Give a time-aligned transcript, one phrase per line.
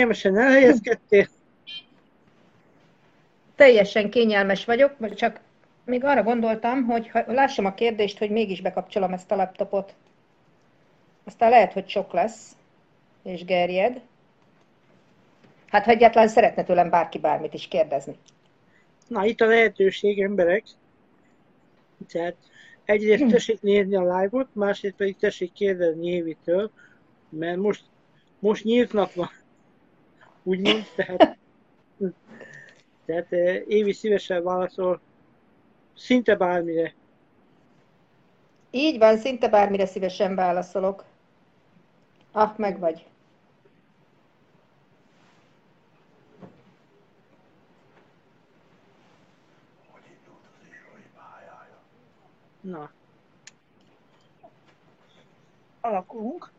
[0.00, 1.26] Kényelmesen elhelyezkedtél.
[3.54, 5.40] Teljesen kényelmes vagyok, csak
[5.84, 9.94] még arra gondoltam, hogy ha lássam a kérdést, hogy mégis bekapcsolom ezt a laptopot.
[11.24, 12.56] Aztán lehet, hogy sok lesz,
[13.22, 14.00] és gerjed.
[15.66, 18.18] Hát, ha egyáltalán szeretne tőlem bárki bármit is kérdezni.
[19.08, 20.64] Na, itt a lehetőség, emberek.
[22.12, 22.36] Tehát
[22.84, 26.70] egyrészt tessék nézni a live-ot, másrészt pedig tessék kérdezni Évitől,
[27.28, 27.84] mert most,
[28.38, 29.30] most nyíltnak van,
[30.42, 31.38] úgymond, tehát,
[33.06, 35.00] tehát eh, Évi szívesen válaszol
[35.96, 36.94] szinte bármire.
[38.70, 41.04] Így van, szinte bármire szívesen válaszolok.
[42.32, 43.06] Ah, meg vagy.
[52.60, 52.90] Na.
[55.80, 56.50] Alakulunk.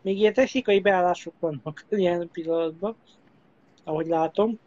[0.00, 2.96] Még ilyen technikai beállások vannak ilyen pillanatban,
[3.84, 4.58] ahogy látom.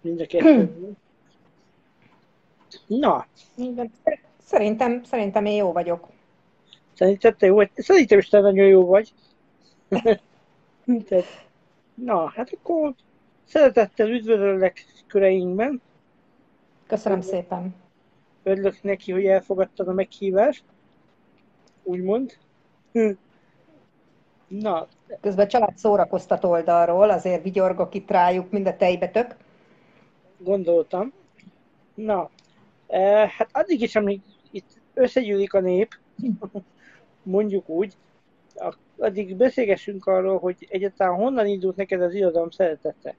[0.00, 0.76] Mind a kettő.
[2.86, 3.26] Na,
[4.44, 6.08] Szerintem, szerintem én jó vagyok.
[6.92, 7.70] Szerintem te jó vagy?
[7.74, 9.12] Szerintem is te nagyon jó vagy.
[11.94, 12.94] Na, hát akkor
[13.44, 15.80] szeretettel üdvözöllek köreinkben.
[16.86, 17.74] Köszönöm szépen.
[18.42, 20.64] Örülök neki, hogy elfogadtad a meghívást.
[21.82, 22.36] Úgymond.
[24.60, 24.88] Na,
[25.20, 29.36] Közben a család szórakoztat oldalról, azért vigyorgok itt rájuk, mind a tejbetök.
[30.38, 31.12] gondoltam.
[31.94, 32.30] Na,
[32.86, 35.98] eh, hát addig is, amíg itt összegyűlik a nép,
[37.22, 37.96] mondjuk úgy,
[38.98, 43.14] addig beszélgessünk arról, hogy egyáltalán honnan indult neked az irodalom szeretete.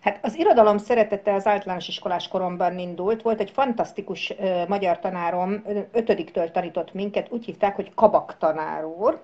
[0.00, 3.22] Hát az irodalom szeretete az általános iskolás koromban indult.
[3.22, 4.34] Volt egy fantasztikus
[4.68, 9.22] magyar tanárom, ötödiktől tanított minket, úgy hívták, hogy Kabak tanár úr.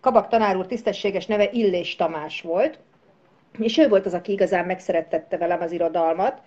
[0.00, 2.78] Kabak tanár úr tisztességes neve Illés Tamás volt,
[3.58, 6.40] és ő volt az, aki igazán megszerettette velem az irodalmat.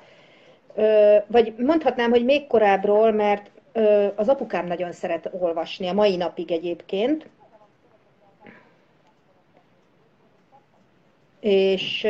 [1.28, 3.52] Vagy mondhatnám, hogy még korábbról, mert
[4.16, 7.30] az apukám nagyon szeret olvasni, a mai napig egyébként.
[11.40, 12.08] És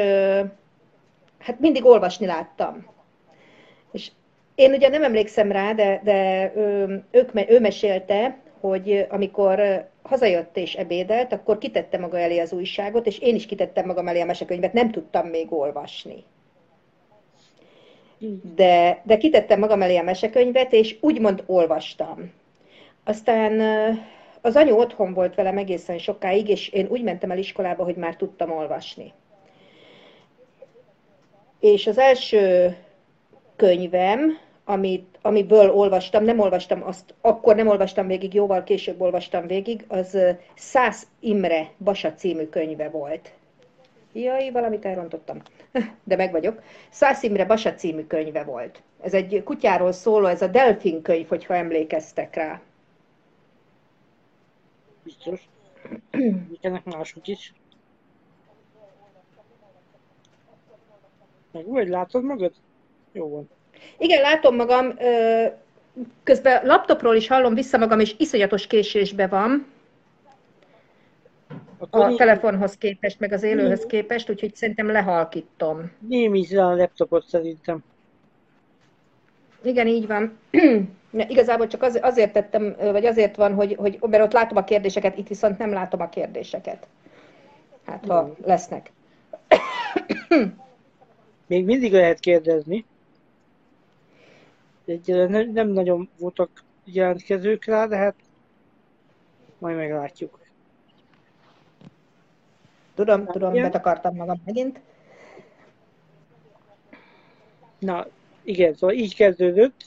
[1.42, 2.86] hát mindig olvasni láttam.
[3.92, 4.12] És
[4.56, 10.76] én ugye nem emlékszem rá, de, de ő, ők, ő mesélte, hogy amikor hazajött és
[10.76, 14.74] ebédelt, akkor kitette maga elé az újságot, és én is kitettem magam elé a mesekönyvet,
[14.74, 16.24] nem tudtam még olvasni.
[18.56, 22.32] De, de kitettem magam elé a mesekönyvet, és úgymond olvastam.
[23.04, 23.62] Aztán
[24.42, 28.16] az anyu otthon volt velem egészen sokáig, és én úgy mentem el iskolába, hogy már
[28.16, 29.14] tudtam olvasni.
[31.62, 32.76] És az első
[33.56, 39.86] könyvem, amit, amiből olvastam, nem olvastam azt, akkor nem olvastam végig, jóval később olvastam végig,
[39.88, 40.18] az
[40.56, 43.32] Szász Imre Basa című könyve volt.
[44.14, 45.42] Jaj, valamit elrontottam,
[46.04, 46.62] de meg vagyok.
[46.90, 48.82] Szász Imre Basa című könyve volt.
[49.02, 52.62] Ez egy kutyáról szóló, ez a Delfin könyv, hogyha emlékeztek rá.
[55.04, 55.50] Biztos.
[56.62, 57.54] Ennek mások is.
[61.52, 62.52] Meg vagy látod magad?
[63.12, 63.50] Jó van.
[63.98, 64.94] Igen, látom magam,
[66.24, 69.66] közben laptopról is hallom vissza magam, és iszonyatos késésbe van
[71.78, 75.92] Akkor a né- telefonhoz képest, meg az élőhöz képest, úgyhogy szerintem lehalkítom.
[76.08, 77.84] némítsd a laptopot szerintem.
[79.64, 80.38] Igen, így van.
[81.12, 84.64] Ne, Igazából csak az, azért tettem, vagy azért van, hogy, hogy, mert ott látom a
[84.64, 86.88] kérdéseket, itt viszont nem látom a kérdéseket.
[87.86, 88.92] Hát, ha lesznek.
[91.52, 92.86] Még mindig lehet kérdezni.
[94.86, 96.50] Egyelőre nem, nem nagyon voltak
[96.84, 98.16] jelentkezők rá, de hát
[99.58, 100.40] majd meglátjuk.
[102.96, 103.64] Tudom, tudom, Igen.
[103.64, 104.80] betakartam magam megint.
[107.80, 108.08] Na,
[108.44, 109.86] igen, szóval így kezdődött.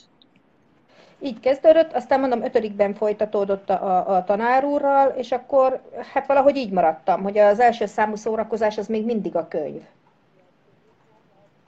[1.19, 5.81] Így kezdődött, aztán mondom, ötödikben folytatódott a, a, a tanár úrral, és akkor
[6.13, 9.81] hát valahogy így maradtam, hogy az első számú szórakozás az még mindig a könyv.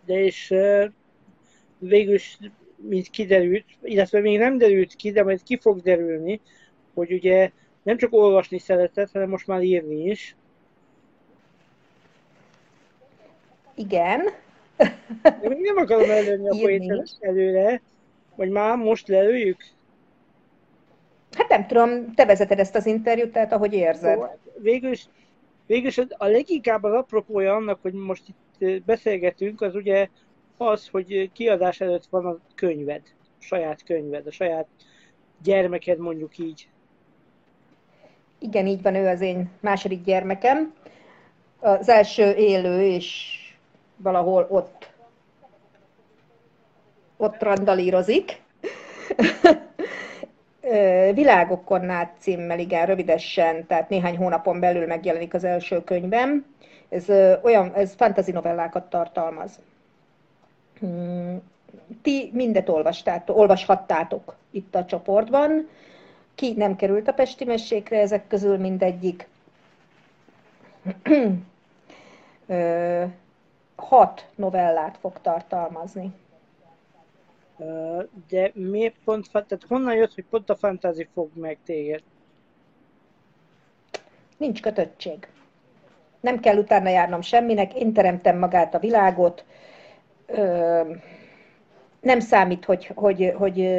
[0.08, 0.54] De és
[1.78, 2.38] végül is,
[2.76, 6.42] mint kiderült, illetve még nem derült ki, de majd ki fog derülni,
[6.94, 7.52] hogy ugye
[7.84, 10.36] nem csak olvasni szeretett, hanem most már írni is.
[13.76, 14.22] Igen,
[15.22, 17.12] De még nem akarom előni a is.
[17.20, 17.82] előre,
[18.36, 19.64] vagy már most lelőjük.
[21.32, 24.14] hát nem tudom, te vezeted ezt az interjút, tehát ahogy érzed.
[24.14, 25.06] Szóval végül is
[25.68, 30.10] Végülis a leginkább az apropója annak, hogy most itt beszélgetünk, az ugye
[30.58, 34.68] az, hogy kiadás előtt van a könyved, a saját könyved, a saját
[35.44, 36.68] gyermeked mondjuk így.
[38.40, 40.74] Igen, így van, ő az én második gyermekem.
[41.60, 43.36] Az első élő, és
[43.96, 44.90] valahol ott,
[47.18, 48.42] ott randalírozik.
[51.14, 56.46] Világokon címmel, igen, rövidesen, tehát néhány hónapon belül megjelenik az első könyvem.
[56.90, 57.10] Ez
[57.42, 59.60] olyan, ez fantasy novellákat tartalmaz.
[60.80, 61.42] Hmm,
[62.02, 65.70] ti mindet olvastátok, olvashattátok itt a csoportban.
[66.36, 69.28] Ki nem került a Pesti mesékre, ezek közül mindegyik.
[73.76, 76.12] Hat novellát fog tartalmazni.
[78.30, 82.02] De miért pont, tehát honnan jött, hogy pont a fantasy fog meg téged?
[84.38, 85.28] Nincs kötöttség.
[86.20, 89.46] Nem kell utána járnom semminek, én teremtem magát a világot.
[92.02, 93.70] Nem számít, hogy, hogy, hogy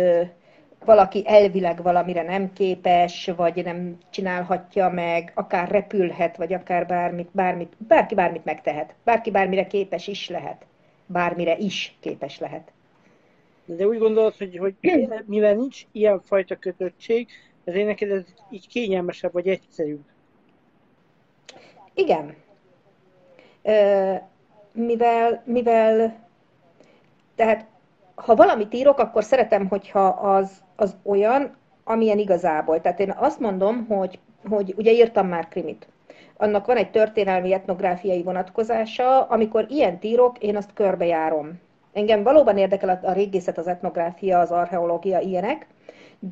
[0.85, 7.73] valaki elvileg valamire nem képes, vagy nem csinálhatja meg, akár repülhet, vagy akár bármit, bármit,
[7.79, 8.95] bárki bármit megtehet.
[9.05, 10.67] Bárki bármire képes is lehet.
[11.07, 12.73] Bármire is képes lehet.
[13.77, 14.75] De úgy gondolod, hogy, hogy
[15.27, 17.29] mivel nincs ilyen fajta kötöttség,
[17.65, 20.05] ezért neked ez így kényelmesebb, vagy egyszerűbb?
[21.95, 22.35] Igen.
[24.73, 26.27] Mivel, mivel
[27.35, 27.67] tehát
[28.15, 32.81] ha valamit írok, akkor szeretem, hogyha az, az olyan, amilyen igazából.
[32.81, 34.19] Tehát én azt mondom, hogy,
[34.49, 35.89] hogy ugye írtam már krimit.
[36.37, 41.61] Annak van egy történelmi etnográfiai vonatkozása, amikor ilyen írok, én azt körbejárom.
[41.99, 45.67] Engem valóban érdekel a, régészet, az etnográfia, az archeológia, ilyenek,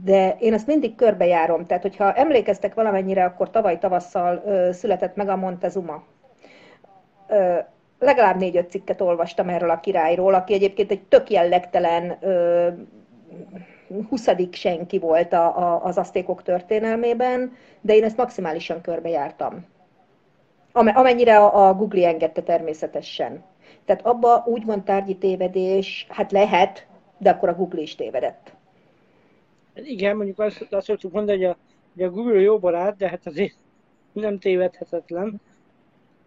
[0.05, 1.65] de én azt mindig körbejárom.
[1.65, 6.03] Tehát, hogyha emlékeztek valamennyire, akkor tavaly tavasszal ö, született meg a Montezuma.
[7.29, 7.55] Ö,
[7.99, 12.69] legalább négy-öt cikket olvastam erről a királyról, aki egyébként egy tök jellegtelen ö,
[14.09, 14.29] 20.
[14.51, 19.67] senki volt a, a, az asztékok történelmében, de én ezt maximálisan körbejártam.
[20.73, 23.45] Amennyire a, a Google engedte természetesen.
[23.87, 26.87] Tehát abba úgymond tárgyi tévedés, hát lehet,
[27.19, 28.53] de akkor a Google is tévedett.
[29.75, 31.57] Igen, mondjuk azt, azt szoktuk mondani, hogy a,
[31.95, 33.57] hogy a Google jó barát, de hát azért
[34.13, 35.41] nem tévedhetetlen.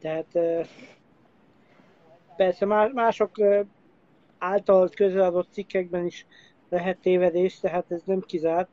[0.02, 0.40] Tehát
[2.36, 3.32] persze mások
[4.38, 6.26] által közreadott cikkekben is
[6.70, 8.70] lehet tévedés, tehát ez nem kizárt.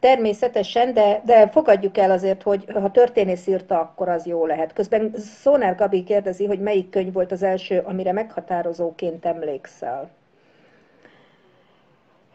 [0.00, 4.72] Természetesen, de, de fogadjuk el azért, hogy ha történész írta, akkor az jó lehet.
[4.72, 10.10] Közben Szóner Gabi kérdezi, hogy melyik könyv volt az első, amire meghatározóként emlékszel.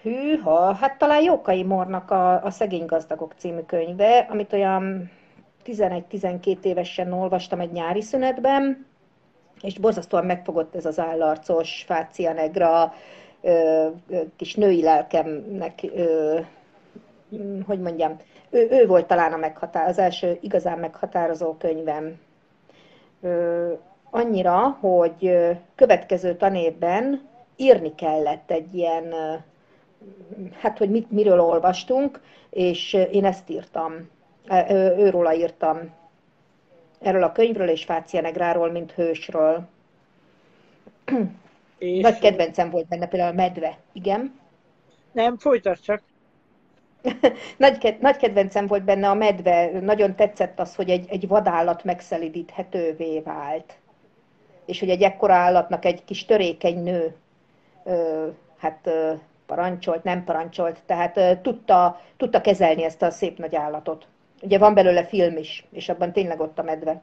[0.01, 5.11] Hűha, hát talán Jókai Mornak a, a Szegény Gazdagok című könyve, amit olyan
[5.65, 8.85] 11-12 évesen olvastam egy nyári szünetben,
[9.61, 12.93] és borzasztóan megfogott ez az állarcos, fácia negra,
[14.35, 15.79] kis női lelkemnek
[17.65, 18.17] hogy mondjam,
[18.49, 22.19] ő, ő volt talán a meghatár, az első igazán meghatározó könyvem.
[23.21, 23.73] Ö,
[24.09, 25.37] annyira, hogy
[25.75, 27.21] következő tanévben
[27.55, 29.13] írni kellett egy ilyen,
[30.59, 34.09] hát hogy mit, miről olvastunk, és én ezt írtam.
[34.69, 35.77] Ő, őróla írtam.
[36.99, 39.67] Erről a könyvről és Fácia Negráról, mint hősről.
[41.77, 42.01] És...
[42.01, 44.39] Nagy kedvencem volt benne például a medve, igen.
[45.11, 46.01] Nem, folytasd csak.
[47.57, 53.19] nagy, nagy kedvencem volt benne a medve, nagyon tetszett az, hogy egy, egy vadállat megszelidíthetővé
[53.19, 53.73] vált.
[54.65, 57.15] És hogy egy ekkora állatnak egy kis törékeny nő,
[57.83, 59.13] ö, hát ö,
[59.45, 64.07] parancsolt, nem parancsolt, tehát ö, tudta, tudta kezelni ezt a szép nagy állatot.
[64.41, 67.01] Ugye van belőle film is, és abban tényleg ott a medve.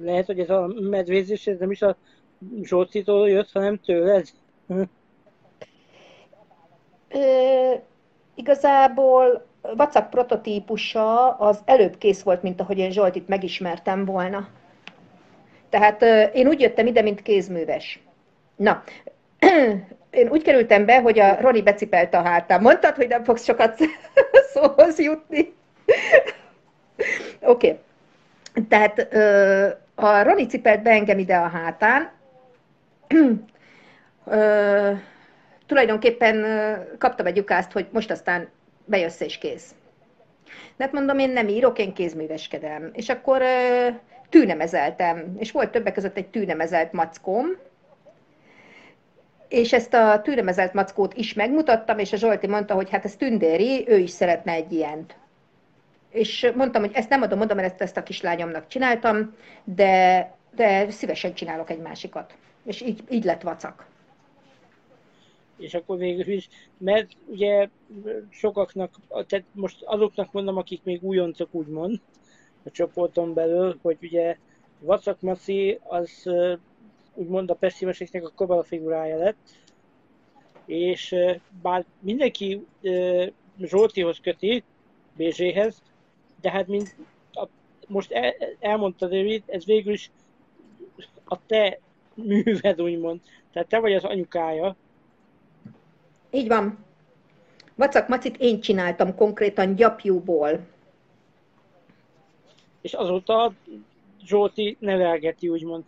[0.00, 1.96] Lehet, hogy ez a medvézés ez nem is a
[2.62, 4.26] Zsolcitól jött, hanem tőled?
[7.08, 7.74] Ö,
[8.34, 14.48] igazából vacak prototípusa az előbb kész volt, mint ahogy én Zsoltit megismertem volna.
[15.70, 16.02] Tehát
[16.34, 18.00] én úgy jöttem ide, mint kézműves.
[18.56, 18.82] Na,
[20.10, 22.60] én úgy kerültem be, hogy a Roni becipelt a hátám.
[22.60, 23.78] Mondtad, hogy nem fogsz sokat
[24.54, 25.38] szóhoz jutni?
[27.40, 27.68] Oké.
[27.68, 27.78] Okay.
[28.68, 29.08] Tehát
[29.94, 32.10] a Roni cipelt be engem ide a hátán
[35.66, 36.44] tulajdonképpen
[36.98, 38.48] kaptam egy ukázt, hogy most aztán
[38.84, 39.74] bejössz és kész.
[40.76, 42.90] De hát mondom, én nem írok, én kézműveskedem.
[42.92, 43.42] És akkor
[44.28, 47.46] tűnemezeltem, és volt többek között egy tűnemezelt mackóm,
[49.48, 53.84] és ezt a tűnemezelt mackót is megmutattam, és a Zsolti mondta, hogy hát ez tündéri,
[53.88, 55.16] ő is szeretne egy ilyent.
[56.10, 60.90] és mondtam, hogy ezt nem adom oda, mert ezt, ezt a kislányomnak csináltam, de, de
[60.90, 62.34] szívesen csinálok egy másikat.
[62.64, 63.86] És így, így lett vacak.
[65.56, 67.68] És akkor végül is, mert ugye
[68.30, 72.00] sokaknak, tehát most azoknak mondom, akik még újoncok úgymond
[72.64, 74.36] a csoporton belül, hogy ugye
[74.80, 76.30] Vacak Maci az
[77.14, 79.58] úgymond a pessimeseknek a kabala figurája lett,
[80.66, 81.14] és
[81.62, 82.66] bár mindenki
[83.58, 84.64] Zsoltihoz köti,
[85.16, 85.82] BZ-hez,
[86.40, 86.96] de hát mint
[87.32, 87.46] a,
[87.86, 90.10] most el, elmondta David, ez végül is
[91.24, 91.78] a te
[92.14, 93.20] műved, úgymond.
[93.52, 94.76] Tehát te vagy az anyukája.
[96.34, 96.78] Így van.
[97.74, 100.66] Vacak Macit én csináltam konkrétan gyapjúból.
[102.80, 103.52] És azóta
[104.24, 105.84] Zsolti nevelgeti, úgymond.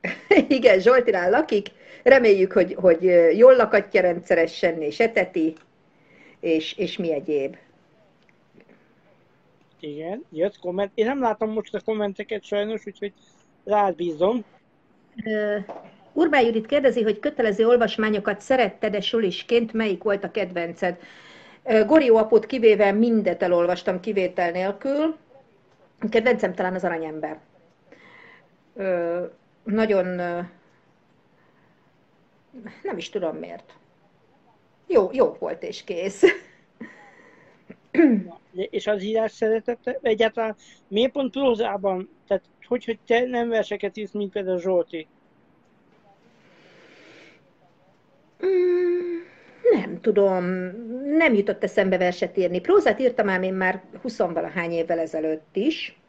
[0.48, 1.68] Igen, Zsoltinál lakik.
[2.02, 3.02] Reméljük, hogy, hogy
[3.36, 5.54] jól lakatja rendszeresen, és eteti,
[6.40, 7.56] és, és mi egyéb.
[9.80, 10.90] Igen, jött komment.
[10.94, 13.12] Én nem látom most a kommenteket sajnos, úgyhogy
[13.64, 14.44] rád bízom.
[15.24, 15.64] Uh,
[16.12, 20.98] Urbán Judit kérdezi, hogy kötelező olvasmányokat szeretted-e sulisként, melyik volt a kedvenced?
[21.86, 25.16] Gorió apót kivéve mindet elolvastam kivétel nélkül.
[26.10, 27.38] Kedvencem talán az aranyember.
[29.64, 30.06] Nagyon
[32.82, 33.72] nem is tudom miért.
[34.86, 36.22] Jó, jó volt és kész.
[38.52, 40.56] és az írás szeretete, egyáltalán
[40.88, 45.06] miért pont prózában, tehát hogy, hogy te nem verseket írsz, mint például Zsolti?
[49.72, 50.44] Nem tudom,
[51.16, 52.60] nem jutott eszembe verset írni.
[52.60, 56.00] Prózát írtam ám én már 20 valahány évvel ezelőtt is,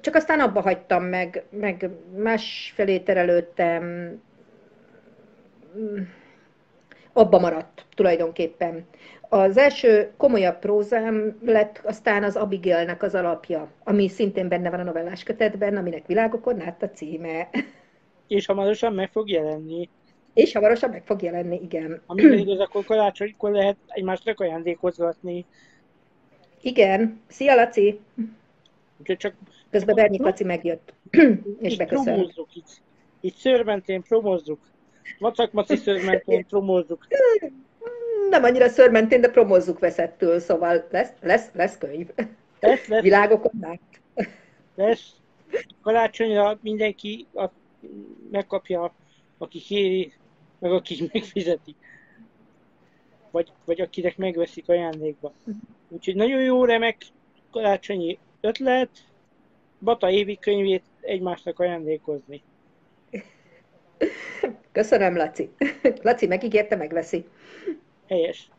[0.00, 4.14] csak aztán abba hagytam meg, meg másfelé terelődtem,
[7.12, 8.86] abba maradt tulajdonképpen.
[9.28, 14.84] Az első komolyabb prózám lett aztán az Abigailnek az alapja, ami szintén benne van a
[14.84, 17.48] novellás kötetben, aminek Világokon át a címe.
[18.28, 19.88] És hamarosan meg fog jelenni.
[20.38, 22.02] És hamarosan meg fog jelenni, igen.
[22.06, 25.44] Ami igaz, akkor karácsonykor lehet egymásnak ajándékozgatni.
[26.60, 27.20] Igen.
[27.26, 28.00] Szia, Laci!
[28.98, 29.34] Úgyhogy csak...
[29.70, 30.94] Közben Bernyik Laci megjött,
[31.60, 32.32] és beköszönt.
[32.52, 32.80] Itt,
[33.20, 34.60] itt szörmentén promozzuk.
[35.18, 37.06] Macak Maci szörmentén promozzuk
[38.30, 42.08] nem annyira szörmentén, de promozzuk veszettől, szóval lesz, lesz, lesz könyv.
[42.60, 43.02] Lesz, lesz.
[43.02, 43.80] Világokon át.
[44.74, 45.12] Lesz.
[45.82, 47.46] Karácsonyra mindenki a,
[48.30, 48.94] megkapja,
[49.38, 50.12] aki kéri,
[50.58, 51.74] meg aki megfizeti.
[53.30, 55.32] Vagy, vagy akinek megveszik ajándékba.
[55.88, 56.96] Úgyhogy nagyon jó, remek
[57.50, 58.90] karácsonyi ötlet,
[59.80, 62.42] Bata évi könyvét egymásnak ajándékozni.
[64.72, 65.50] Köszönöm, Laci.
[66.02, 67.24] Laci megígérte, megveszi.
[68.08, 68.50] Helyes.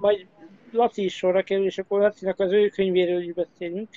[0.00, 0.26] Majd
[0.70, 3.88] Laci is sorra kerül, és akkor Lacinak az ő könyvéről is beszélünk,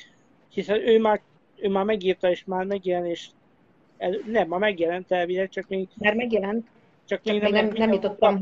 [0.49, 1.21] hiszen ő már,
[1.55, 3.27] ő már megírta, és már megjelent, és
[3.97, 5.87] el, nem, ma megjelent elvileg, csak még...
[5.97, 6.67] Már megjelent.
[7.05, 8.39] Csak, csak még nem, nem, jutottam.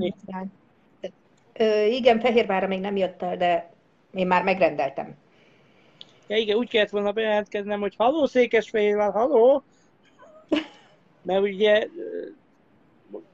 [1.54, 3.72] Ö, igen, Fehérvárra még nem jött el, de
[4.14, 5.16] én már megrendeltem.
[6.28, 9.64] Ja igen, úgy kellett volna bejelentkeznem, hogy haló Székesfehérvár, haló!
[11.26, 11.88] Mert ugye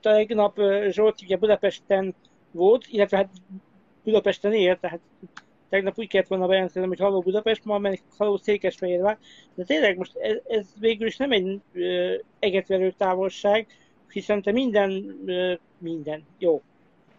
[0.01, 0.59] tegnap
[0.89, 2.15] Zsolt ugye Budapesten
[2.51, 3.29] volt, illetve hát
[4.03, 4.99] Budapesten él, tehát
[5.69, 9.17] tegnap úgy kellett volna bejelentkezni, hogy Haló Budapest, ma mennek Haló Székesfehérvár,
[9.53, 13.67] de tényleg most ez, ez végül is nem egy ö, egetverő távolság,
[14.11, 14.91] hiszen te minden,
[15.77, 16.61] minden, jó,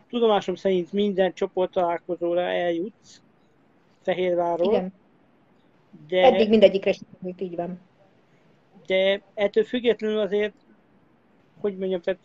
[0.09, 3.23] tudomásom szerint minden csoport találkozóra eljutsz
[4.03, 4.73] Fehérvárról.
[4.73, 4.93] Igen.
[6.09, 7.81] De, Eddig mindegyikre sikerült, így van.
[8.87, 10.55] De ettől függetlenül azért,
[11.61, 12.21] hogy mondjam, tehát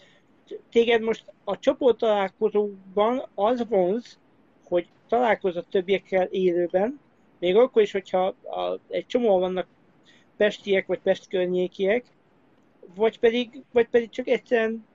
[0.70, 4.20] téged most a csoport találkozóban az vonz,
[4.64, 7.00] hogy találkozott többiekkel élőben,
[7.40, 9.68] még akkor is, hogyha a, egy csomó vannak
[10.38, 12.06] pestiek vagy pest környékiek,
[12.96, 14.86] vagy pedig, vagy pedig csak egyszerűen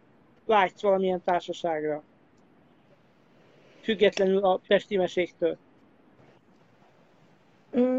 [0.44, 2.02] vágysz valamilyen társaságra.
[3.82, 5.56] Függetlenül a pesti meséktől.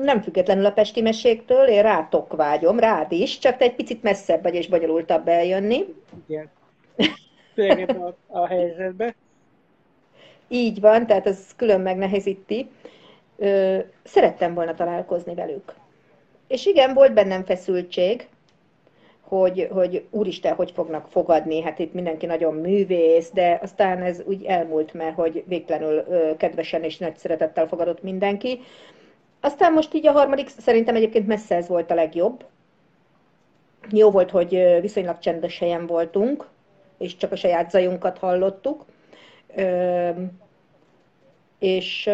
[0.01, 4.43] Nem függetlenül a pesti meséktől, én rátok vágyom, rád is, csak te egy picit messzebb
[4.43, 5.85] vagy és bonyolultabb eljönni.
[6.27, 6.49] Igen
[7.89, 9.15] a, a helyzetbe.
[10.47, 12.69] Így van, tehát ez külön megnehezíti.
[14.03, 15.73] Szerettem volna találkozni velük.
[16.47, 18.27] És igen, volt bennem feszültség,
[19.37, 24.43] hogy, hogy úristen, hogy fognak fogadni, hát itt mindenki nagyon művész, de aztán ez úgy
[24.43, 26.03] elmúlt, mert hogy végtelenül
[26.37, 28.59] kedvesen és nagy szeretettel fogadott mindenki.
[29.39, 32.45] Aztán most így a harmadik, szerintem egyébként messze ez volt a legjobb.
[33.89, 36.47] Jó volt, hogy viszonylag csendes helyen voltunk,
[36.97, 38.85] és csak a saját zajunkat hallottuk.
[41.59, 42.09] és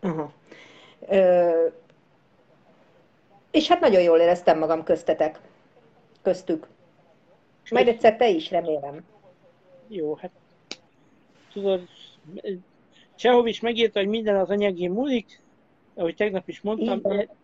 [0.00, 0.32] Aha.
[3.50, 5.40] És hát nagyon jól éreztem magam köztetek,
[6.22, 6.68] köztük.
[7.64, 9.04] És majd egyszer te is, remélem.
[9.88, 10.30] Jó, hát
[11.52, 11.88] tudod,
[13.14, 15.42] Csehov is megírta, hogy minden az anyagi múlik,
[15.94, 17.00] ahogy tegnap is mondtam,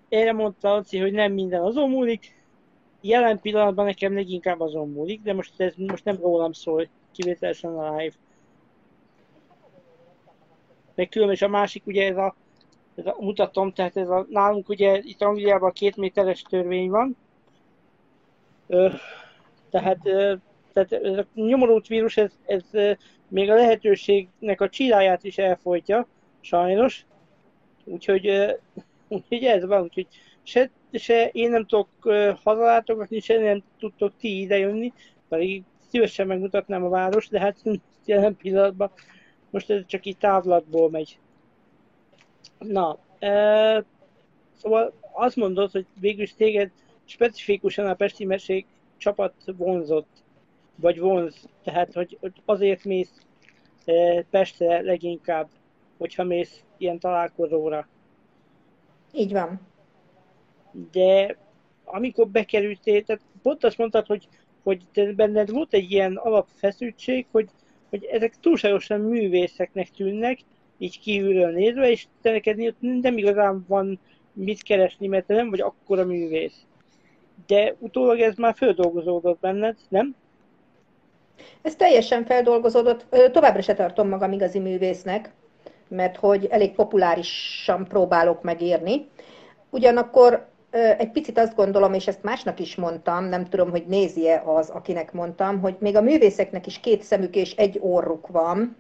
[0.09, 2.40] erre mondta Laci, hogy nem minden azon múlik.
[3.00, 7.97] Jelen pillanatban nekem leginkább azon múlik, de most ez most nem rólam szól, kivételesen a
[7.97, 8.14] live.
[10.95, 12.35] Meg különben is a másik, ugye ez a,
[12.95, 17.17] ez a mutatom, tehát ez a, nálunk ugye itt Angliában a két méteres törvény van.
[18.67, 18.89] Ö,
[19.71, 20.35] tehát, ö,
[20.73, 22.65] tehát ez a nyomorult vírus, ez, ez
[23.29, 26.07] még a lehetőségnek a csiráját is elfolytja,
[26.41, 27.07] sajnos.
[27.85, 28.57] Úgyhogy,
[29.09, 30.07] úgyhogy ez van, úgyhogy
[30.43, 31.89] se, se én nem tudok
[32.43, 34.93] hazalátogatni, se nem tudtok ti idejönni,
[35.29, 37.63] pedig szívesen megmutatnám a város, de hát
[38.05, 38.91] jelen pillanatban
[39.51, 41.19] most ez csak így távlatból megy.
[42.59, 43.85] Na, e,
[44.61, 46.71] szóval azt mondod, hogy végül téged
[47.05, 50.23] specifikusan a Pesti Mesék csapat vonzott,
[50.75, 53.13] vagy vonz, tehát hogy, hogy azért mész
[53.85, 55.49] e, Pestre leginkább,
[55.99, 57.89] hogyha mész ilyen találkozóra.
[59.13, 59.61] Így van.
[60.93, 61.37] De
[61.85, 64.29] amikor bekerültél, tehát pont azt mondtad, hogy,
[64.63, 67.49] hogy benned volt egy ilyen alapfeszültség, hogy,
[67.91, 70.39] hogy ezek túlságosan művészeknek tűnnek,
[70.83, 74.01] így kívülről nézve, és te neked nem igazán van
[74.33, 76.65] mit keresni, mert te nem vagy akkora művész.
[77.47, 80.15] De utólag ez már földolgozódott benned, nem?
[81.62, 83.07] Ez teljesen feldolgozódott.
[83.33, 85.33] Továbbra se tartom magam igazi művésznek,
[85.89, 89.09] mert hogy elég populárisan próbálok megírni.
[89.71, 94.71] Ugyanakkor egy picit azt gondolom, és ezt másnak is mondtam, nem tudom, hogy nézi-e az,
[94.71, 98.77] akinek mondtam, hogy még a művészeknek is két szemük és egy orruk van,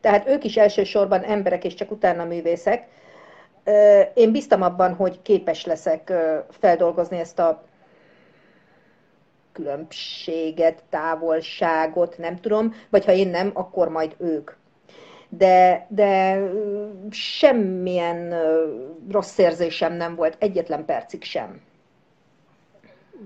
[0.00, 2.88] tehát ők is elsősorban emberek, és csak utána művészek.
[4.14, 6.12] Én biztam abban, hogy képes leszek
[6.50, 7.64] feldolgozni ezt a
[9.52, 14.50] különbséget, távolságot, nem tudom, vagy ha én nem, akkor majd ők
[15.28, 16.40] de, de
[17.10, 18.34] semmilyen
[19.10, 21.60] rossz érzésem nem volt, egyetlen percig sem.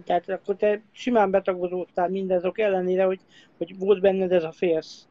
[0.04, 3.20] Tehát akkor te simán betagozódtál mindezok ellenére, hogy,
[3.58, 5.06] hogy volt benned ez a félsz.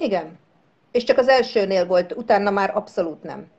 [0.00, 0.38] Igen.
[0.90, 3.50] És csak az elsőnél volt, utána már abszolút nem.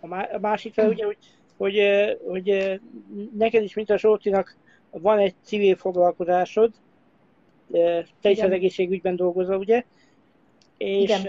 [0.00, 1.16] A másik fel ugye, hogy,
[1.56, 1.80] hogy,
[2.26, 2.80] hogy
[3.38, 4.56] neked is, mint a Zsoltinak,
[4.90, 6.72] van egy civil foglalkozásod,
[8.20, 9.84] te is az egészségügyben dolgozol, ugye?
[10.76, 11.26] És, Igen.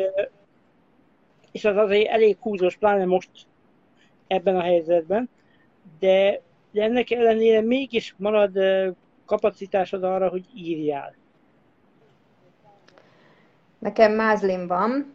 [1.52, 3.30] és az azért elég húzós, pláne most
[4.28, 5.30] ebben a helyzetben,
[6.00, 8.60] de, de ennek ellenére mégis marad
[9.26, 11.16] kapacitásod arra, hogy írjál.
[13.80, 15.14] Nekem mázlim van,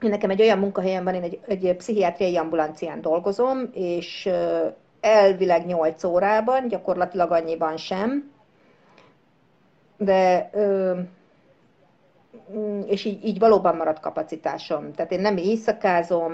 [0.00, 4.28] nekem egy olyan munkahelyem van, én egy, egy pszichiátriai ambulancián dolgozom, és
[5.00, 8.30] elvileg 8 órában, gyakorlatilag annyiban sem,
[9.96, 10.50] de
[12.86, 14.92] és így, így valóban marad kapacitásom.
[14.92, 16.32] Tehát én nem éjszakázom,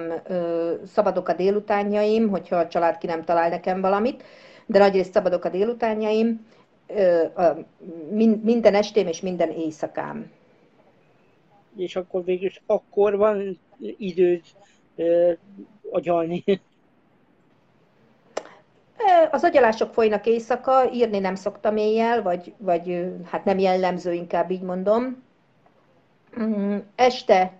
[0.86, 4.22] szabadok a délutánjaim, hogyha a család ki nem talál nekem valamit,
[4.66, 6.46] de nagyrészt szabadok a délutánjaim,
[8.42, 10.30] minden estém és minden éjszakám.
[11.76, 13.58] És akkor végül akkor van
[13.98, 14.42] időd
[15.90, 16.44] agyalni.
[19.30, 24.62] Az agyalások folynak éjszaka, írni nem szoktam éjjel, vagy, vagy hát nem jellemző, inkább így
[24.62, 25.22] mondom.
[26.40, 27.52] Mm, este,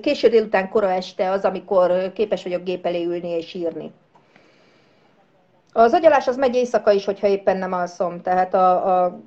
[0.00, 3.92] késő délután, kora este az, amikor képes vagyok gép elé ülni és írni.
[5.72, 9.20] Az agyalás az megy éjszaka is, hogyha éppen nem alszom, tehát a, a,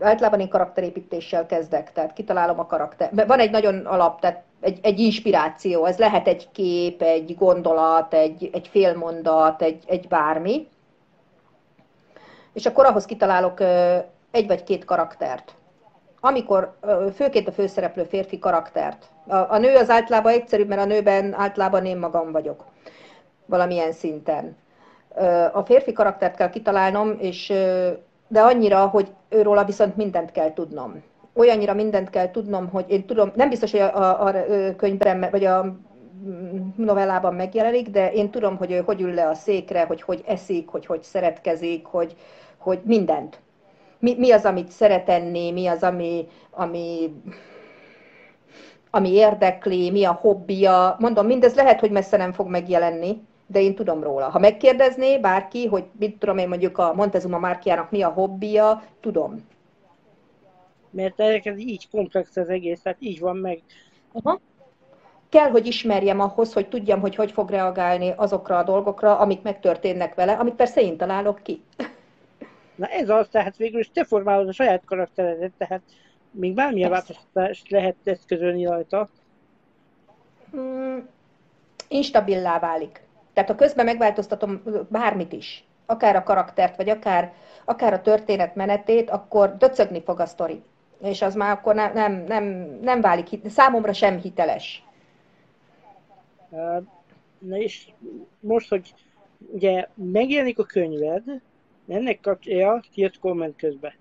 [0.00, 3.26] általában én karakterépítéssel kezdek, tehát kitalálom a karakter.
[3.26, 8.50] Van egy nagyon alap, tehát egy, egy inspiráció, ez lehet egy kép, egy gondolat, egy,
[8.52, 10.68] egy félmondat, egy, egy bármi
[12.58, 13.60] és akkor ahhoz kitalálok
[14.30, 15.54] egy vagy két karaktert.
[16.20, 16.76] Amikor
[17.14, 19.10] főként a főszereplő férfi karaktert.
[19.26, 22.64] A, a nő az általában egyszerűbb, mert a nőben általában én magam vagyok.
[23.46, 24.56] Valamilyen szinten.
[25.52, 27.52] A férfi karaktert kell kitalálnom, és,
[28.28, 31.02] de annyira, hogy őróla viszont mindent kell tudnom.
[31.34, 34.34] Olyannyira mindent kell tudnom, hogy én tudom, nem biztos, hogy a, a, a
[34.76, 35.76] könyvben, vagy a
[36.76, 40.68] novellában megjelenik, de én tudom, hogy ő hogy ül le a székre, hogy hogy eszik,
[40.68, 42.16] hogy hogy szeretkezik, hogy,
[42.58, 43.40] hogy mindent.
[43.98, 47.14] Mi, mi az, amit szeret enni, mi az, ami, ami,
[48.90, 50.96] ami érdekli, mi a hobbija.
[50.98, 54.28] Mondom, mindez lehet, hogy messze nem fog megjelenni, de én tudom róla.
[54.28, 59.46] Ha megkérdezné bárki, hogy mit tudom én mondjuk a Montezuma márkiának mi a hobbija, tudom.
[60.90, 63.62] Mert ez így komplex az egész, tehát így van meg.
[64.12, 64.40] Aha.
[65.28, 70.14] kell, hogy ismerjem ahhoz, hogy tudjam, hogy hogy fog reagálni azokra a dolgokra, amik megtörténnek
[70.14, 71.62] vele, amit persze én találok ki.
[72.74, 75.82] Na ez az, tehát végül is te formálod a saját karakteredet, tehát
[76.30, 79.08] még bármilyen változtatást lehet eszközölni rajta.
[80.56, 80.98] Mm,
[81.88, 83.07] instabilá válik.
[83.38, 87.32] Tehát ha közben megváltoztatom bármit is, akár a karaktert, vagy akár,
[87.64, 90.62] akár a történet menetét, akkor döcögni fog a sztori.
[91.02, 92.44] És az már akkor nem, nem, nem,
[92.82, 94.84] nem válik, számomra sem hiteles.
[97.38, 97.88] Na és
[98.40, 98.94] most, hogy
[99.52, 101.22] ugye megjelenik a könyved,
[101.88, 103.92] ennek kapcsolja, jött komment közben.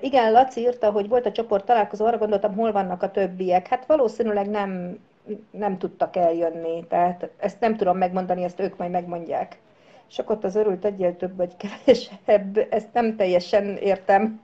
[0.00, 3.66] Igen, Laci írta, hogy volt a csoport találkozó, arra gondoltam, hol vannak a többiek.
[3.66, 4.98] Hát valószínűleg nem,
[5.50, 9.58] nem tudtak eljönni, tehát ezt nem tudom megmondani, ezt ők majd megmondják.
[10.08, 14.40] És akkor ott az örült egyel több vagy kevesebb, ezt nem teljesen értem.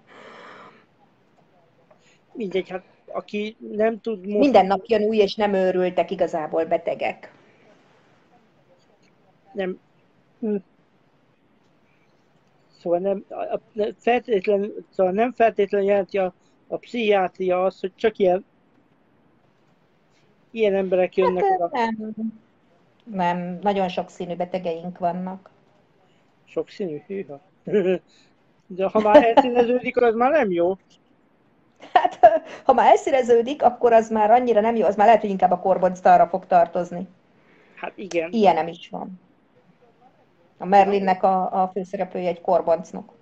[2.33, 4.38] Mindegy, hát aki nem tud most...
[4.38, 7.33] Minden nap jön új, és nem őrültek, igazából betegek.
[9.53, 9.79] Nem.
[10.40, 10.57] Hm.
[12.81, 13.61] Szóval nem, a,
[13.99, 16.35] feltétlen, szóval nem feltétlenül jelenti a,
[16.68, 18.44] a pszichiátria az, hogy csak ilyen
[20.55, 21.71] ilyen emberek jönnek hát, oda.
[21.73, 22.14] Nem.
[23.05, 25.51] nem, nagyon sokszínű betegeink vannak.
[26.45, 27.03] Sokszínű?
[27.07, 27.40] Hűha.
[28.67, 30.77] De ha már elszíneződik, az már nem jó.
[31.93, 35.51] Hát, ha már elszíneződik, akkor az már annyira nem jó, az már lehet, hogy inkább
[35.51, 37.09] a korbonztalra fog tartozni.
[37.75, 38.33] Hát igen.
[38.33, 39.21] Ilyen nem is van.
[40.59, 43.12] A Merlinnek a, a főszereplője egy korboncnok.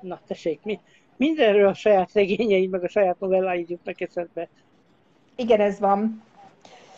[0.00, 0.80] Na, tessék, mi,
[1.16, 4.48] mindenről a saját regényeid, meg a saját novelláid jutnak eszedbe.
[5.36, 6.22] Igen, ez van.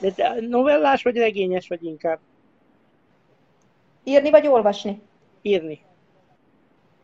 [0.01, 2.19] De te novellás vagy regényes vagy inkább?
[4.05, 5.01] Írni vagy olvasni?
[5.43, 5.81] Írni.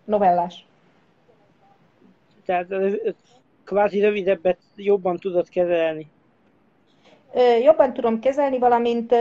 [0.04, 0.66] Novellás.
[2.44, 2.66] Tehát
[3.64, 6.11] kvázi rövidebbet jobban tudod kezelni.
[7.62, 9.14] Jobban tudom kezelni, valamint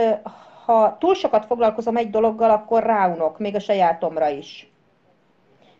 [0.64, 4.70] ha túl sokat foglalkozom egy dologgal, akkor ráunok, még a sajátomra is.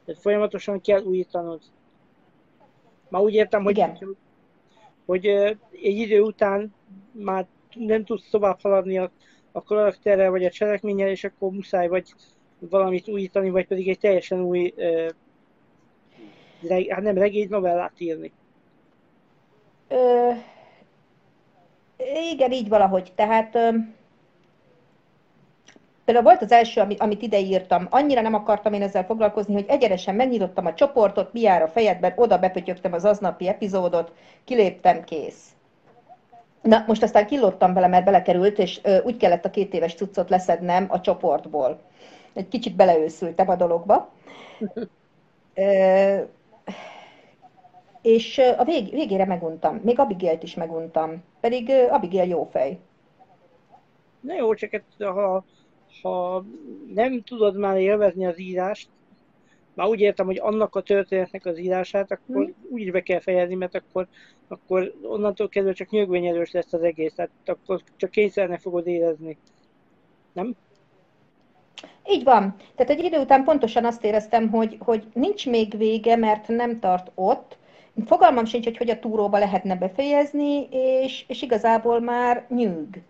[0.05, 1.61] Tehát folyamatosan kell újítanod.
[3.09, 4.17] Ma úgy értem, hogy, Igen.
[5.07, 5.59] hogy egy
[5.97, 6.75] idő után
[7.13, 7.47] már
[7.79, 9.11] nem tudsz tovább haladni a,
[9.53, 12.15] a karakterrel, vagy a cselekménnyel, és akkor muszáj vagy
[12.59, 15.09] valamit újítani, vagy pedig egy teljesen új, uh,
[16.69, 18.33] reg, hát nem regény, novellát írni.
[19.89, 20.31] Ö,
[22.33, 23.13] igen, így valahogy.
[23.15, 23.69] Tehát ö,
[26.05, 29.65] például volt az első, amit, amit ide írtam, annyira nem akartam én ezzel foglalkozni, hogy
[29.69, 34.13] egyenesen megnyitottam a csoportot, mi jár a fejedben, oda bepötyögtem az aznapi epizódot,
[34.45, 35.56] kiléptem, kész.
[36.67, 40.87] Na, most aztán kilottam bele, mert belekerült, és úgy kellett a két éves cuccot leszednem
[40.89, 41.81] a csoportból.
[42.33, 44.13] Egy kicsit beleőszültem a dologba.
[45.55, 46.21] Ö,
[48.03, 49.81] és a vég, végére meguntam.
[49.83, 51.25] Még Abigélt is meguntam.
[51.41, 52.79] Pedig Abigail jó fej.
[54.21, 55.45] Na jó, csak hát, ha,
[56.03, 56.45] ha
[56.95, 58.89] nem tudod már élvezni az írást,
[59.77, 62.55] már úgy értem, hogy annak a történetnek az írását, akkor hmm.
[62.71, 64.07] úgy be kell fejezni, mert akkor,
[64.49, 69.39] akkor onnantól kezdve csak nyögvényelős lesz az egész, tehát akkor csak kényszernek fogod érezni.
[70.33, 70.57] Nem?
[72.09, 72.55] Így van.
[72.75, 77.11] Tehát egy idő után pontosan azt éreztem, hogy, hogy nincs még vége, mert nem tart
[77.15, 77.59] ott.
[78.07, 83.03] Fogalmam sincs, hogy hogy a túróba lehetne befejezni, és, és igazából már nyűg.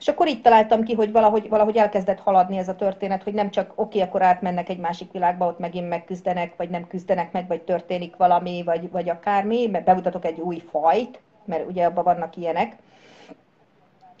[0.00, 3.50] És akkor így találtam ki, hogy valahogy, valahogy elkezdett haladni ez a történet, hogy nem
[3.50, 7.46] csak oké, okay, akkor átmennek egy másik világba, ott megint megküzdenek, vagy nem küzdenek meg,
[7.46, 12.36] vagy történik valami, vagy, vagy akármi, mert bemutatok egy új fajt, mert ugye abban vannak
[12.36, 12.76] ilyenek,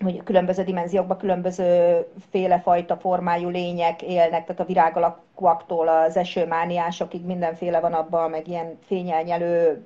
[0.02, 7.92] hogy különböző dimenziókban különböző féle-fajta formájú lények élnek, tehát a virágalakúaktól az esőmániásokig mindenféle van
[7.92, 9.84] abban, meg ilyen fényelnyelő,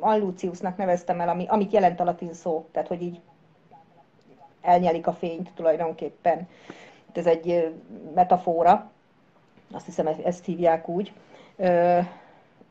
[0.00, 3.20] Alluciusnak neveztem el, ami, amit jelent a latin szó, tehát hogy így
[4.64, 6.48] elnyelik a fényt tulajdonképpen.
[7.12, 7.74] Ez egy
[8.14, 8.90] metafora,
[9.72, 11.12] azt hiszem ezt hívják úgy.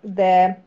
[0.01, 0.61] De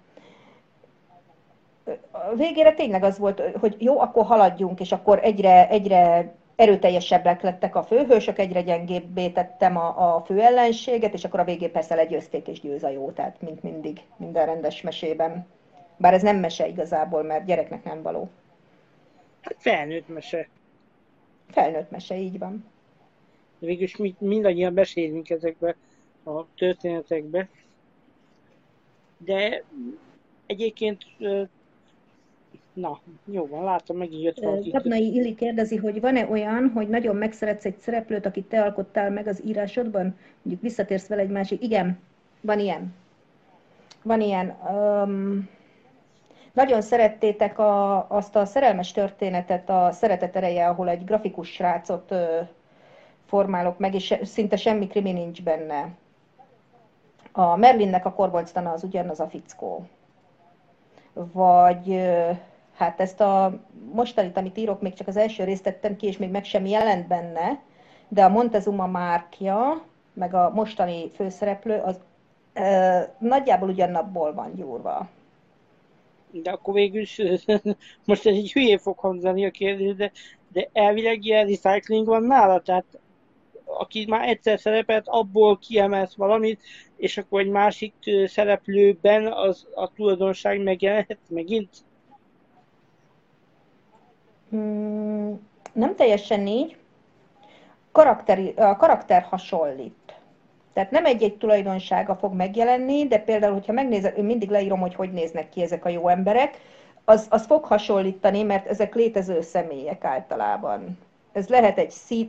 [2.11, 7.75] a végére tényleg az volt, hogy jó, akkor haladjunk, és akkor egyre, egyre erőteljesebbek lettek
[7.75, 12.61] a főhősök, egyre gyengébbé tettem a, a főellenséget, és akkor a végén persze legyőzték és
[12.61, 15.47] győz a jó, tehát mint mindig, minden rendes mesében.
[15.97, 18.29] Bár ez nem mese igazából, mert gyereknek nem való.
[19.41, 20.49] Hát felnőtt mese.
[21.51, 22.65] Felnőtt mese, így van.
[23.59, 25.77] De végülis mi, mindannyian beszélünk ezekbe
[26.25, 27.49] a történetekbe.
[29.19, 29.65] De
[30.47, 31.05] egyébként
[32.77, 34.71] Na, jó van, látom, megint jött valaki.
[34.71, 39.27] Kapnai Illi kérdezi, hogy van-e olyan, hogy nagyon megszeretsz egy szereplőt, akit te alkottál meg
[39.27, 40.19] az írásodban?
[40.43, 41.63] Mondjuk visszatérsz vele egy másik.
[41.63, 41.99] Igen,
[42.41, 42.95] van ilyen.
[44.03, 44.49] Van ilyen.
[44.49, 45.49] Um,
[46.57, 52.41] nagyon szerettétek a, azt a szerelmes történetet, a Szeretet ereje, ahol egy grafikus srácot ö,
[53.27, 55.89] formálok meg, és szinte semmi krimi nincs benne.
[57.33, 59.87] A Merlinnek a korbolctana az ugyanaz a fickó.
[61.13, 62.31] Vagy ö,
[62.77, 63.59] hát ezt a
[63.93, 67.07] mostanit, amit írok, még csak az első részt tettem ki, és még meg sem jelent
[67.07, 67.61] benne,
[68.09, 72.01] de a Montezuma márkja, meg a mostani főszereplő, az
[72.55, 75.09] ö, nagyjából ugyanabból van gyúrva.
[76.31, 77.21] De akkor végül is,
[78.05, 80.13] most ez egy hülyé fog hangzani a kérdés, de,
[80.53, 82.99] de elvileg ilyen recycling van nála, tehát
[83.65, 86.63] aki már egyszer szerepelt, abból kiemelsz valamit,
[86.97, 87.95] és akkor egy másik
[88.27, 91.77] szereplőben az a tulajdonság megjelenhet megint?
[94.51, 96.77] Hmm, nem teljesen így.
[97.93, 100.06] Karakteri, a karakter hasonlít.
[100.77, 105.13] Tehát nem egy-egy tulajdonsága fog megjelenni, de például, hogyha megnézed, én mindig leírom, hogy hogy
[105.13, 106.61] néznek ki ezek a jó emberek,
[107.05, 110.99] az, az fog hasonlítani, mert ezek létező személyek általában.
[111.33, 112.29] Ez lehet egy szín,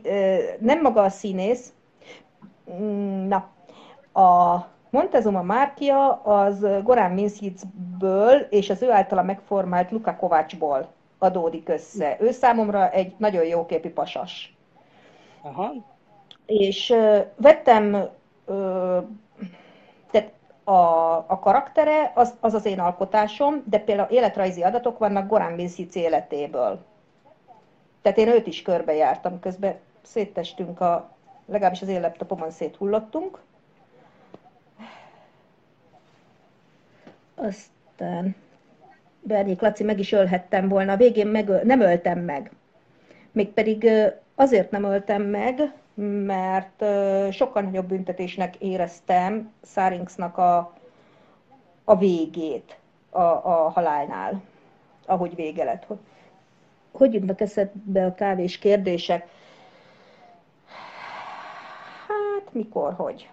[0.58, 1.72] nem maga a színész,
[2.80, 3.48] mm, na,
[4.22, 12.16] a Montezuma Márkia az Gorán Minszicből és az ő általa megformált Luka Kovácsból adódik össze.
[12.20, 14.56] Ő számomra egy nagyon jóképi pasas.
[15.42, 15.72] Aha.
[16.46, 16.94] És
[17.36, 18.16] vettem,
[18.48, 19.04] uh,
[20.10, 20.32] tehát
[20.64, 25.94] a, a karaktere az, az az én alkotásom, de például életrajzi adatok vannak Gorán Minsic
[25.94, 26.84] életéből.
[28.02, 31.10] Tehát én őt is körbejártam, közben széttestünk a,
[31.46, 33.40] legalábbis az én laptopomon széthullottunk.
[37.34, 38.36] Aztán
[39.20, 42.50] Bernyék Laci meg is ölhettem volna, a végén meg, nem öltem meg.
[43.32, 43.90] Mégpedig
[44.34, 45.72] azért nem öltem meg,
[46.26, 46.84] mert
[47.32, 50.72] sokkal nagyobb büntetésnek éreztem Szárinxnak a,
[51.84, 52.78] a végét
[53.10, 54.42] a, a halálnál,
[55.06, 55.84] ahogy vége lett.
[55.84, 55.98] Hogy,
[56.92, 59.28] hogy jutnak eszedbe a kávés kérdések?
[62.08, 63.30] Hát mikor, hogy?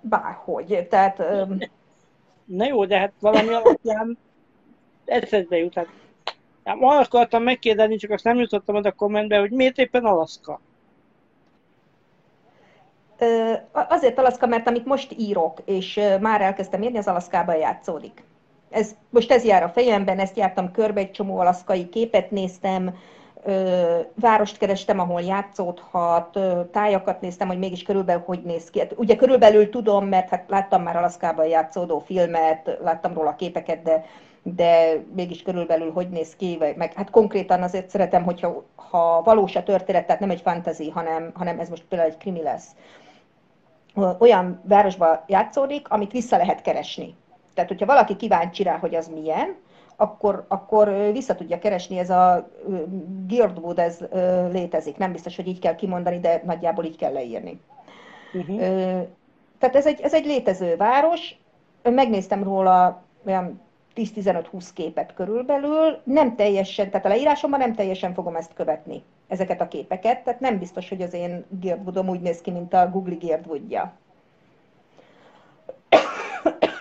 [0.00, 0.86] Bárhogy.
[0.90, 1.22] Tehát
[2.48, 4.18] Na jó, de hát valami alapján
[5.04, 5.74] eszedbe jut.
[5.74, 5.86] Hát,
[6.68, 10.60] hát ma akartam megkérdezni, csak azt nem jutottam oda a kommentbe, hogy miért éppen Alaszka?
[13.72, 18.22] Azért Alaszka, mert amit most írok, és már elkezdtem írni, az Alaszkában játszódik.
[18.70, 22.94] Ez, most ez jár a fejemben, ezt jártam körbe, egy csomó alaszkai képet néztem,
[24.14, 26.38] várost kerestem, ahol játszódhat,
[26.72, 28.78] tájakat néztem, hogy mégis körülbelül hogy néz ki.
[28.78, 34.04] Hát ugye körülbelül tudom, mert hát láttam már Alaszkában játszódó filmet, láttam róla képeket, de,
[34.56, 39.56] de mégis körülbelül hogy néz ki, vagy, meg hát konkrétan azért szeretem, hogyha ha valós
[39.56, 42.68] a történet, tehát nem egy fantasy, hanem, hanem ez most például egy krimi lesz.
[44.18, 47.14] Olyan városba játszódik, amit vissza lehet keresni.
[47.54, 49.56] Tehát, hogyha valaki kíváncsi rá, hogy az milyen,
[49.96, 52.48] akkor, akkor vissza tudja keresni, ez a
[53.26, 53.98] Girdwood, ez
[54.52, 54.96] létezik.
[54.96, 57.60] Nem biztos, hogy így kell kimondani, de nagyjából így kell leírni.
[58.32, 58.58] Uh-huh.
[59.58, 61.36] Tehát ez egy, ez egy létező város,
[61.82, 63.60] megnéztem róla olyan
[63.98, 69.68] 10-15-20 képet körülbelül, nem teljesen, tehát a leírásomban nem teljesen fogom ezt követni, ezeket a
[69.68, 73.92] képeket, tehát nem biztos, hogy az én Girdwoodom úgy néz ki, mint a Google Girdwoodja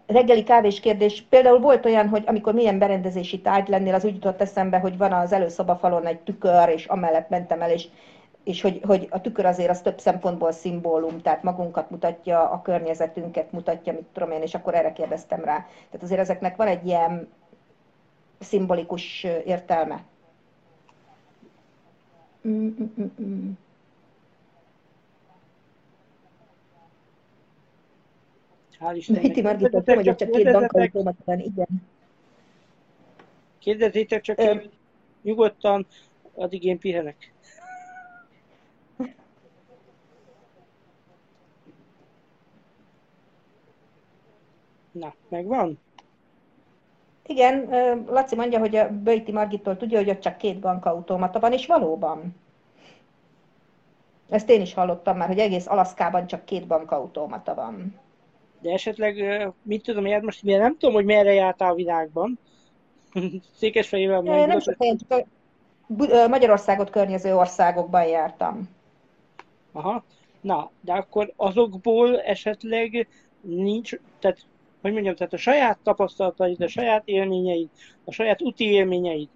[0.06, 1.24] reggeli kávés kérdés.
[1.28, 5.12] Például volt olyan, hogy amikor milyen berendezési tárgy lennél, az úgy jutott eszembe, hogy van
[5.12, 7.88] az előszobafalon egy tükör, és amellett mentem el, és,
[8.44, 13.52] és hogy, hogy a tükör azért az több szempontból szimbólum, tehát magunkat mutatja, a környezetünket
[13.52, 15.56] mutatja, mit tudom én, és akkor erre kérdeztem rá.
[15.66, 17.28] Tehát azért ezeknek van egy ilyen
[18.38, 20.04] szimbolikus értelme.
[22.48, 23.58] Mm-mm-mm.
[28.80, 29.22] Hál' Istennek.
[29.22, 31.68] Hiti Margit, tudom, hogy csak két bankautómat van, igen.
[33.58, 34.54] Kérdezzétek csak, Ö...
[35.22, 35.86] nyugodtan,
[36.34, 37.32] addig én pihenek.
[44.92, 45.78] Na, megvan?
[47.26, 47.68] Igen,
[48.08, 52.34] Laci mondja, hogy a Böjti Margittól tudja, hogy ott csak két bankautomata van, és valóban.
[54.28, 58.00] Ezt én is hallottam már, hogy egész Alaszkában csak két bankautomata van
[58.60, 59.24] de esetleg,
[59.62, 62.38] mit tudom, én most miért nem tudom, hogy merre jártál a világban.
[63.58, 64.46] Székesfehérben meg.
[64.46, 65.26] Nem csak én, csak
[66.24, 68.68] a Magyarországot környező országokban jártam.
[69.72, 70.04] Aha.
[70.40, 73.08] Na, de akkor azokból esetleg
[73.40, 74.38] nincs, tehát,
[74.80, 77.68] hogy mondjam, tehát a saját tapasztalataid, a saját élményeid,
[78.04, 79.28] a saját úti élményeid,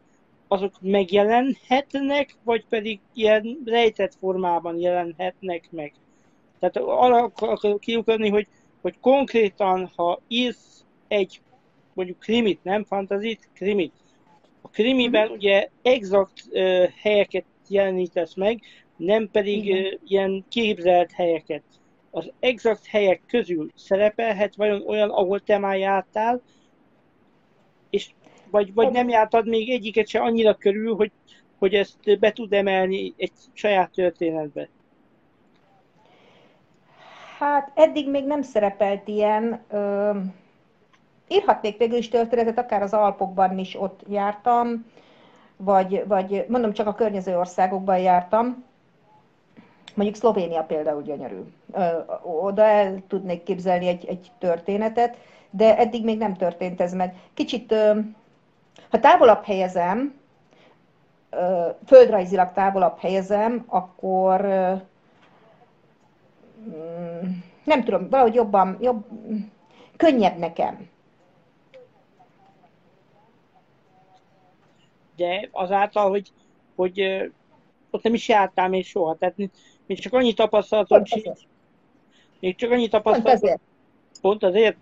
[0.48, 5.92] azok megjelenhetnek, vagy pedig ilyen rejtett formában jelenhetnek meg.
[6.58, 8.46] Tehát arra akarok kiukadni, hogy
[8.84, 11.40] hogy konkrétan, ha írsz egy
[11.94, 13.92] mondjuk krimit, nem fantazit, krimit.
[14.60, 15.36] A krimiben uh-huh.
[15.36, 18.60] ugye exakt uh, helyeket jelenítesz meg,
[18.96, 21.62] nem pedig uh, ilyen képzelt helyeket.
[22.14, 26.40] Az exakt helyek közül szerepelhet vajon olyan, ahol te már jártál,
[27.90, 28.10] és
[28.50, 31.12] vagy, vagy nem jártad még egyiket se annyira körül, hogy,
[31.58, 34.68] hogy ezt be tud emelni egy saját történetbe?
[37.38, 39.62] Hát eddig még nem szerepelt ilyen.
[39.70, 40.10] Ö,
[41.28, 44.86] írhatnék végül is történetet, akár az Alpokban is ott jártam,
[45.56, 48.64] vagy, vagy mondom, csak a környező országokban jártam.
[49.94, 51.40] Mondjuk Szlovénia például gyönyörű.
[52.22, 55.16] Oda el tudnék képzelni egy, egy történetet,
[55.50, 57.14] de eddig még nem történt ez meg.
[57.34, 57.74] Kicsit,
[58.90, 60.14] ha távolabb helyezem,
[61.86, 64.46] földrajzilag távolabb helyezem, akkor
[66.68, 67.30] Mm,
[67.64, 69.04] nem tudom, valahogy jobban, jobb,
[69.96, 70.88] könnyebb nekem.
[75.16, 76.32] De azáltal, hogy,
[76.74, 77.00] hogy
[77.90, 79.36] ott nem is jártál még soha, tehát
[79.86, 81.40] még csak annyi tapasztalatom sincs.
[82.40, 83.40] Még csak annyi tapasztalatom.
[83.40, 83.60] Pont azért.
[84.20, 84.76] Pont azért?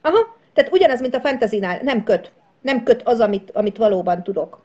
[0.00, 2.32] Aha, tehát ugyanaz, mint a fantasinál, nem köt.
[2.60, 4.64] Nem köt az, amit, amit valóban tudok.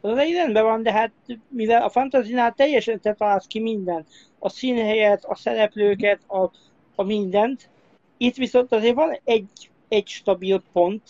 [0.00, 1.12] Az egy rendben van, de hát
[1.48, 6.50] mivel a fantazinál teljesen te találsz ki mindent, a színhelyet, a szereplőket, a,
[6.94, 7.68] a mindent,
[8.16, 11.02] itt viszont azért van egy, egy stabil pont,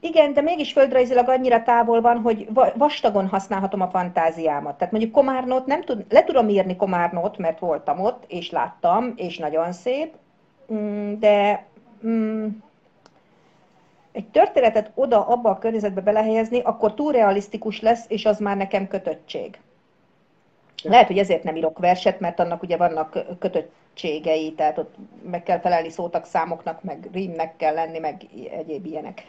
[0.00, 4.78] Igen, de mégis földrajzilag annyira távol van, hogy vastagon használhatom a fantáziámat.
[4.78, 9.38] Tehát mondjuk Komárnót nem tud, le tudom írni Komárnót, mert voltam ott, és láttam, és
[9.38, 10.14] nagyon szép,
[10.72, 11.64] mm, de
[12.06, 12.46] mm,
[14.12, 18.88] egy történetet oda, abba a környezetbe belehelyezni, akkor túl realisztikus lesz, és az már nekem
[18.88, 19.58] kötöttség.
[20.82, 24.94] Lehet, hogy ezért nem írok verset, mert annak ugye vannak kötöttségei, tehát ott
[25.30, 29.22] meg kell felelni szótak, számoknak, meg rímnek kell lenni, meg egyéb ilyenek.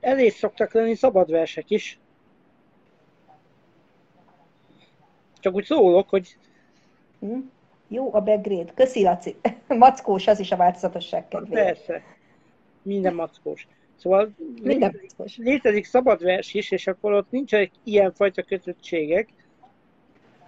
[0.00, 1.98] Elég szoktak lenni szabad versek is.
[5.40, 6.36] Csak úgy szólok, hogy...
[7.20, 7.38] Hm?
[7.88, 8.72] Jó a backgrade.
[8.74, 9.36] Köszi, Laci.
[9.68, 11.66] Mackós, az is a változatosság kedvéért.
[11.66, 12.02] Persze
[12.86, 13.66] minden mackós.
[13.96, 19.28] Szóval minden létezik, létezik szabad vers is, és akkor ott nincsenek ilyenfajta kötöttségek.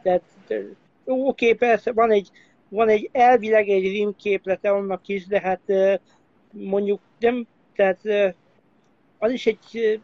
[0.03, 0.73] Tehát oké,
[1.05, 2.31] okay, persze van egy,
[2.69, 5.61] van egy elvileg egy rímképlete annak is, de hát
[6.51, 7.47] mondjuk nem,
[7.79, 8.35] tehát
[9.19, 10.01] az is egy,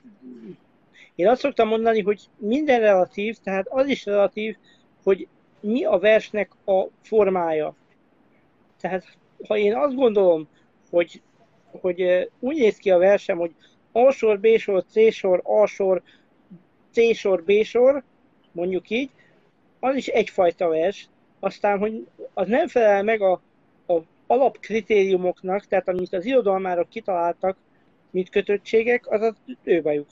[1.15, 4.57] én azt szoktam mondani, hogy minden relatív, tehát az is relatív,
[5.03, 5.29] hogy
[5.61, 7.75] mi a versnek a formája.
[8.81, 9.17] Tehát
[9.49, 10.49] ha én azt gondolom,
[10.91, 11.23] hogy
[11.81, 13.55] hogy úgy néz ki a versem, hogy
[13.93, 16.03] A sor, B sor, C sor, A sor,
[16.93, 18.03] C sor, B sor,
[18.53, 19.11] mondjuk így,
[19.81, 21.09] az is egyfajta vers,
[21.41, 23.41] aztán, hogy az nem felel meg a,
[23.87, 27.57] a alapkritériumoknak, tehát amit az irodalmárok kitaláltak,
[28.15, 30.09] mint kötöttségek, az az ő bajuk.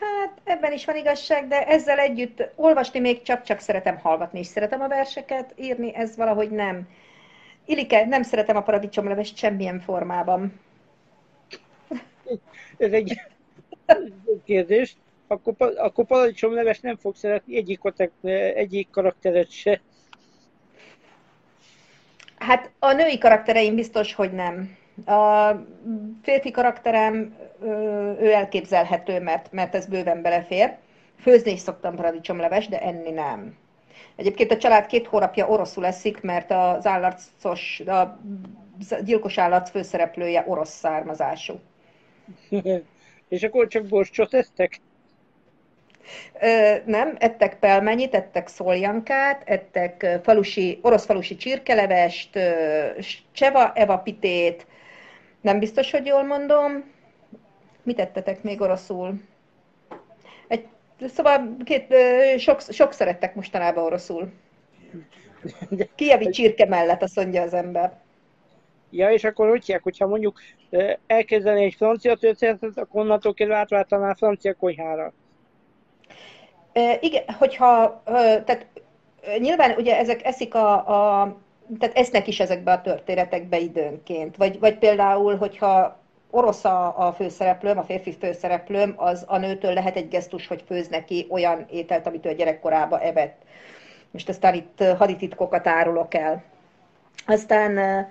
[0.00, 4.80] Hát ebben is van igazság, de ezzel együtt olvasni még csak-csak szeretem hallgatni, és szeretem
[4.80, 6.88] a verseket, írni ez valahogy nem.
[7.64, 10.60] Ilike, nem szeretem a paradicsomlevest semmilyen formában.
[12.76, 13.20] Ez egy
[14.44, 14.96] kérdés.
[15.26, 17.80] Akkor, akkor paradicsomleves nem fog szeretni egyik,
[18.54, 19.80] egyik karakteret se.
[22.38, 24.76] Hát a női karaktereim biztos, hogy nem.
[25.06, 25.50] A
[26.22, 27.36] férfi karakterem,
[28.20, 30.76] ő elképzelhető, mert, mert ez bőven belefér.
[31.20, 33.56] Főzni is szoktam paradicsomleves, de enni nem.
[34.16, 38.18] Egyébként a család két hónapja oroszul eszik, mert az állarcos, a
[39.04, 41.60] gyilkos állat főszereplője orosz származású.
[43.28, 44.80] És akkor csak borscsot ettek?
[46.84, 52.38] Nem, ettek pelmenyit, ettek szoljankát, ettek falusi, orosz falusi csirkelevest,
[53.32, 54.66] cseva evapitét,
[55.40, 56.92] nem biztos, hogy jól mondom.
[57.82, 59.20] Mit ettetek még oroszul?
[61.06, 61.94] Szóval két,
[62.38, 64.32] sok, sok szerettek mostanában oroszul.
[65.94, 68.00] Kievi csirke mellett, azt mondja az ember.
[68.90, 70.40] Ja, és akkor hogy hívják, hogyha mondjuk
[71.06, 75.12] elkezdeni egy francia történetet, akkor onnantól kezdve átváltanál francia konyhára.
[77.00, 78.02] Igen, hogyha,
[78.44, 78.66] tehát
[79.38, 80.74] nyilván ugye ezek eszik a,
[81.20, 81.36] a
[81.78, 84.36] tehát esznek is ezekbe a történetekbe időnként.
[84.36, 85.98] Vagy, vagy például, hogyha
[86.30, 90.88] orosz a, a főszereplőm, a férfi főszereplőm, az a nőtől lehet egy gesztus, hogy főz
[90.88, 93.42] neki olyan ételt, amit ő a gyerekkorába evett.
[94.10, 96.42] Most aztán itt hadititkokat árulok el.
[97.26, 98.06] Aztán,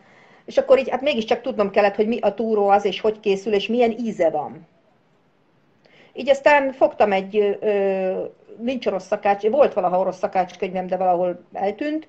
[0.45, 3.53] és akkor így, hát mégiscsak tudnom kellett, hogy mi a túró az, és hogy készül,
[3.53, 4.67] és milyen íze van.
[6.17, 8.25] Így aztán fogtam egy, ö,
[8.57, 12.07] nincs orosz szakács, volt valaha orosz szakács könyvem, de valahol eltűnt,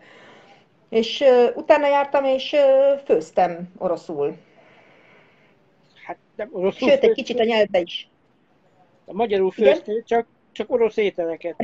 [0.88, 4.36] és ö, utána jártam, és ö, főztem oroszul.
[6.06, 8.08] Hát nem oroszul Sőt, egy kicsit a nyelvbe is.
[9.04, 11.56] A magyarul főztél, csak, csak orosz ételeket.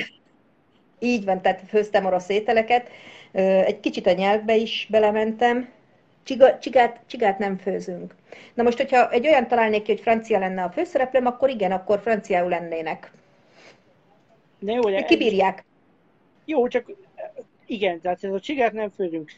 [0.99, 2.89] Így van, tehát főztem orosz ételeket,
[3.33, 5.69] egy kicsit a nyelvbe is belementem.
[6.25, 8.15] Csiga, csigát, csigát nem főzünk.
[8.55, 12.01] Na most, hogyha egy olyan találnék ki, hogy francia lenne a főszereplőm, akkor igen, akkor
[12.01, 13.13] franciául lennének.
[14.59, 15.65] De jó, de Kibírják.
[16.45, 16.93] jó, csak
[17.67, 19.31] igen, tehát ez a csigát nem főzünk.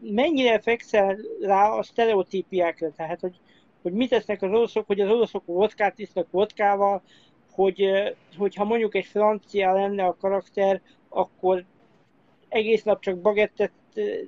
[0.00, 2.90] Mennyire fekszel rá a sztereotípiákra?
[2.96, 3.36] Tehát, hogy,
[3.82, 7.02] hogy mit tesznek az oroszok, hogy az oroszok vodkát isznak vodkával,
[7.50, 7.90] hogy,
[8.36, 11.64] hogyha mondjuk egy francia lenne a karakter, akkor
[12.48, 13.70] egész nap csak bagettet,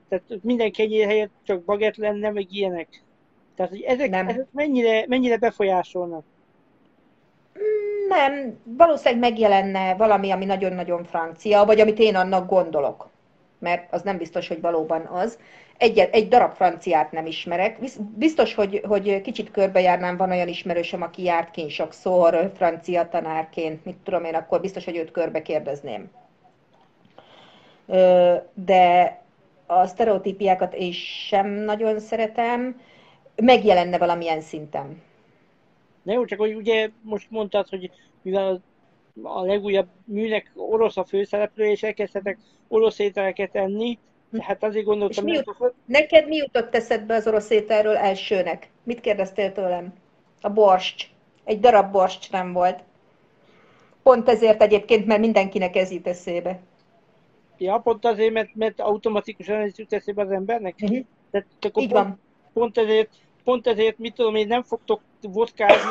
[0.09, 3.03] tehát minden kenyér helyett csak bagett lenne, meg ilyenek.
[3.57, 4.29] Tehát, hogy ezek, Nem.
[4.29, 6.25] ezek mennyire, mennyire befolyásolnak?
[8.09, 13.09] Nem, valószínűleg megjelenne valami, ami nagyon-nagyon francia, vagy amit én annak gondolok.
[13.59, 15.39] Mert az nem biztos, hogy valóban az.
[15.77, 17.81] Egy, egy darab franciát nem ismerek.
[17.81, 23.85] Biz- Biztos, hogy, hogy kicsit körbejárnám, van olyan ismerősöm, aki járt kint sokszor francia tanárként,
[23.85, 26.11] mit tudom én, akkor biztos, hogy őt körbe kérdezném.
[28.55, 29.20] De
[29.71, 32.81] a sztereotípiákat én sem nagyon szeretem,
[33.37, 35.03] megjelenne valamilyen szinten.
[36.03, 37.91] Na jó, csak hogy ugye most mondtad, hogy
[38.23, 38.61] mivel
[39.23, 43.99] a, legújabb műnek orosz a főszereplő, és elkezdhetek orosz ételeket enni,
[44.33, 48.71] tehát azért És gondoltam, mi hogy jut, neked mi jutott eszedbe az orosz ételről elsőnek?
[48.83, 49.95] Mit kérdeztél tőlem?
[50.41, 51.07] A borscs.
[51.45, 52.79] Egy darab borscs nem volt.
[54.03, 56.61] Pont ezért egyébként, mert mindenkinek ez jut eszébe.
[57.61, 60.77] Ja, pont azért, mert, mert automatikusan ez jut eszébe az embernek.
[60.83, 61.05] Uh-huh.
[61.31, 62.21] Tehát akkor Így pont, van.
[62.53, 63.11] pont ezért,
[63.45, 65.91] pont ezért, mit tudom én, nem fogtok vodkázni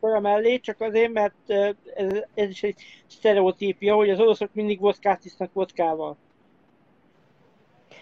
[0.00, 4.80] olyan mellé, csak azért, mert eh, ez, ez is egy sztereotípia, hogy az oroszok mindig
[4.80, 6.16] vodkát isznak vodkával.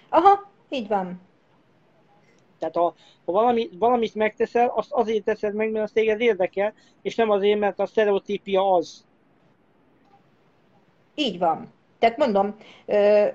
[0.09, 1.21] Aha, így van.
[2.59, 7.15] Tehát ha, ha valami, valamit megteszel, azt azért teszed meg, mert az téged érdekel, és
[7.15, 9.07] nem azért, mert a sztereotípia az.
[11.15, 11.73] Így van.
[11.99, 12.55] Tehát mondom,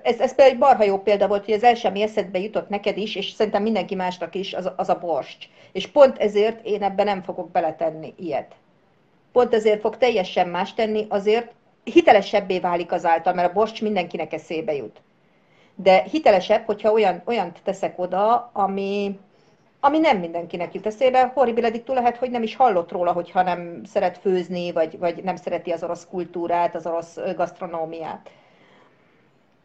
[0.02, 2.96] ez, ez például egy barha jó példa volt, hogy az első, ami eszedbe jutott neked
[2.96, 5.44] is, és szerintem mindenki másnak is, az, az a borscs.
[5.72, 8.54] És pont ezért én ebben nem fogok beletenni ilyet.
[9.32, 11.52] Pont ezért fog teljesen más tenni, azért
[11.84, 15.00] hitelesebbé válik azáltal, mert a borscs mindenkinek eszébe jut.
[15.74, 19.18] De hitelesebb, hogyha olyan, olyant teszek oda, ami,
[19.80, 21.30] ami nem mindenkinek jut eszébe.
[21.34, 25.36] Horribil Ediktől lehet, hogy nem is hallott róla, hogyha nem szeret főzni, vagy, vagy nem
[25.36, 28.30] szereti az orosz kultúrát, az orosz gasztronómiát.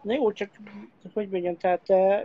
[0.06, 0.50] Na jó, csak
[1.14, 2.24] hogy mondjam, tehát eh,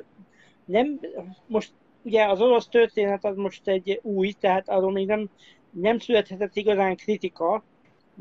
[0.64, 1.00] nem,
[1.46, 1.72] most
[2.02, 5.30] ugye az orosz történet az most egy új, tehát arról még nem,
[5.70, 7.62] nem születhetett igazán kritika,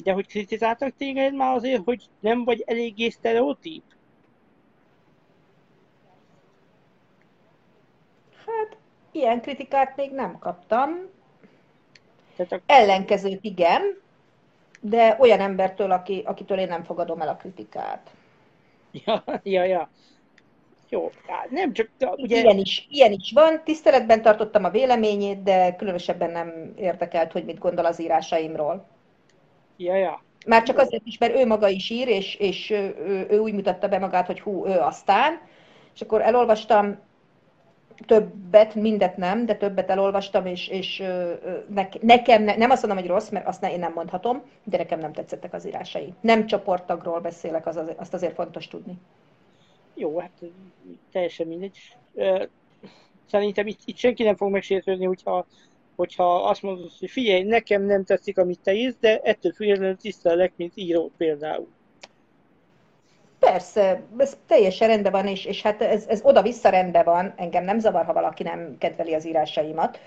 [0.03, 3.83] de hogy kritizáltak téged már azért, hogy nem vagy eléggé sztereotíp?
[8.45, 8.77] Hát,
[9.11, 10.89] ilyen kritikát még nem kaptam.
[12.35, 13.81] Tehát a, Ellenkezőt igen,
[14.81, 18.09] de olyan embertől, aki, akitől én nem fogadom el a kritikát.
[18.91, 19.89] Ja, ja, ja.
[20.89, 25.75] Jó, hát nem csak, ugye, Ilyen is, ilyen is van, tiszteletben tartottam a véleményét, de
[25.75, 28.87] különösebben nem érdekelt, hogy mit gondol az írásaimról.
[29.77, 30.23] ja, ja.
[30.47, 33.53] Már csak azért is, mert ő maga is ír, és, és ő, ő, ő úgy
[33.53, 35.41] mutatta be magát, hogy hú, ő aztán.
[35.93, 36.99] És akkor elolvastam
[38.05, 41.03] többet, mindet nem, de többet elolvastam, és, és
[41.99, 44.99] nekem, ne, nem azt mondom, hogy rossz, mert azt ne, én nem mondhatom, de nekem
[44.99, 46.13] nem tetszettek az írásai.
[46.21, 48.97] Nem csoporttagról beszélek, az, az, azt azért fontos tudni.
[49.93, 50.31] Jó, hát
[51.11, 51.77] teljesen mindegy.
[53.25, 55.45] Szerintem itt, itt senki nem fog megsértődni, hogyha,
[55.95, 60.53] hogyha azt mondod, hogy figyelj, nekem nem tetszik, amit te írsz, de ettől függetlenül tisztelek,
[60.55, 61.67] mint író például.
[63.39, 67.79] Persze, ez teljesen rendben van, és, és hát ez, ez oda-vissza rendben van, engem nem
[67.79, 69.99] zavar, ha valaki nem kedveli az írásaimat.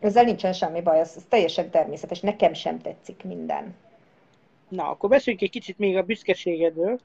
[0.00, 3.74] Ezzel nincsen semmi baj, ez, ez teljesen természetes, nekem sem tetszik minden.
[4.68, 6.98] Na, akkor beszéljünk egy kicsit még a büszkeségedről,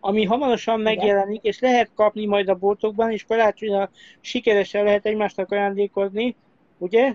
[0.00, 3.90] ami hamarosan megjelenik, és lehet kapni majd a boltokban, és karácsonyra
[4.20, 6.36] sikeresen lehet egymásnak ajándékozni,
[6.78, 7.14] ugye?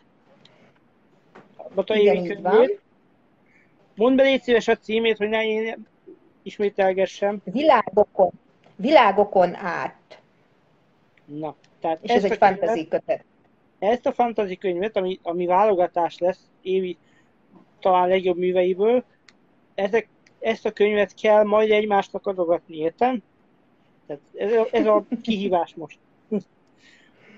[1.76, 2.70] Batai Igen.
[3.96, 5.88] Mondd be légy szíves a címét, hogy ne én
[6.48, 7.42] ismételgessem.
[7.44, 8.32] Világokon,
[8.76, 10.22] világokon át,
[11.26, 13.24] Na, tehát és ez egy fantasy kötet.
[13.80, 16.98] ezt a fantasy könyvet, ami, ami válogatás lesz évi
[17.80, 19.04] talán legjobb műveiből,
[19.76, 20.08] ezek,
[20.40, 23.24] ezt a könyvet kell majd egymásnak adogatni, értem?
[24.08, 25.98] Tehát ez, a- ez a kihívás most.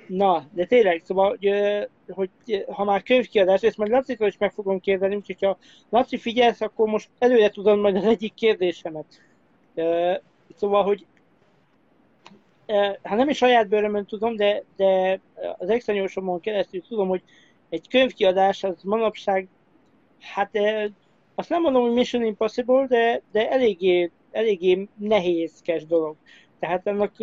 [0.10, 1.49] Na, de tényleg, szóval, hogy,
[2.07, 5.57] hogy ha már könyvkiadás, ezt majd Laci is meg fogom kérdeni, úgyhogy ha
[5.89, 9.05] Laci figyelsz, akkor most előre tudom majd az egyik kérdésemet.
[10.55, 11.05] Szóval, hogy
[13.03, 15.20] hát nem is saját bőrömön tudom, de, de
[15.57, 17.22] az extranyósomon keresztül tudom, hogy
[17.70, 19.47] egy könyvkiadás az manapság,
[20.20, 20.57] hát
[21.36, 26.16] azt nem mondom, hogy Mission Impossible, de, de eléggé, eléggé nehézkes dolog.
[26.60, 27.14] Tehát annak,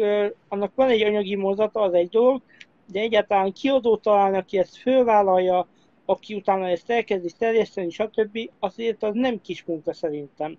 [0.49, 2.43] annak van egy anyagi mozata, az egy dolog,
[2.87, 5.67] de egyáltalán kiadó talán, aki ezt fölvállalja,
[6.05, 10.57] aki utána ezt elkezdi terjeszteni, stb., azért az nem kis munka szerintem.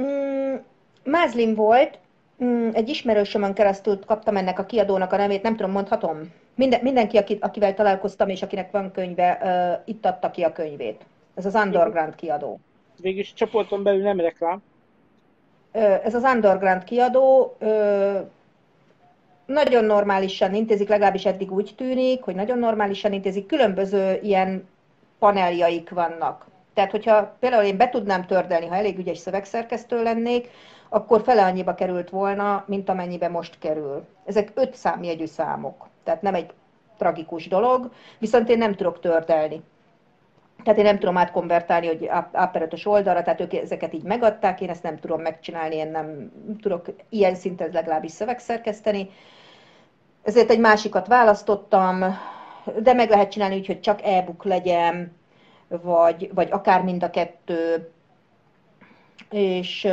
[0.00, 0.54] Mm,
[1.04, 1.98] Mázlim volt,
[2.44, 6.32] mm, egy ismerősömön keresztül kaptam ennek a kiadónak a nevét, nem tudom, mondhatom?
[6.54, 11.04] Minden, mindenki, akit, akivel találkoztam, és akinek van könyve, uh, itt adta ki a könyvét.
[11.34, 12.60] Ez az Underground kiadó.
[13.00, 14.62] Végülis csoporton belül nem reklám.
[16.02, 17.56] Ez az Underground kiadó,
[19.48, 24.68] nagyon normálisan intézik, legalábbis eddig úgy tűnik, hogy nagyon normálisan intézik, különböző ilyen
[25.18, 26.46] paneljaik vannak.
[26.74, 30.50] Tehát, hogyha például én be tudnám tördelni, ha elég ügyes szövegszerkesztő lennék,
[30.88, 34.04] akkor fele annyiba került volna, mint amennyibe most kerül.
[34.24, 36.50] Ezek öt számjegyű számok, tehát nem egy
[36.98, 39.62] tragikus dolog, viszont én nem tudok tördelni.
[40.64, 44.82] Tehát én nem tudom átkonvertálni, hogy áperetes oldalra, tehát ők ezeket így megadták, én ezt
[44.82, 49.10] nem tudom megcsinálni, én nem tudok ilyen szinten legalábbis szövegszerkeszteni.
[50.22, 52.18] Ezért egy másikat választottam,
[52.82, 55.16] de meg lehet csinálni úgy, hogy csak e-book legyen,
[55.68, 57.90] vagy, vagy akár mind a kettő.
[59.30, 59.88] És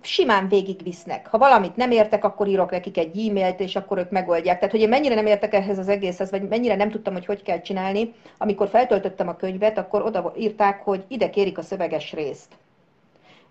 [0.00, 1.26] simán végigvisznek.
[1.26, 4.56] Ha valamit nem értek, akkor írok nekik egy e-mailt, és akkor ők megoldják.
[4.56, 7.42] Tehát, hogy én mennyire nem értek ehhez az egészhez, vagy mennyire nem tudtam, hogy hogy
[7.42, 12.54] kell csinálni, amikor feltöltöttem a könyvet, akkor oda írták, hogy ide kérik a szöveges részt.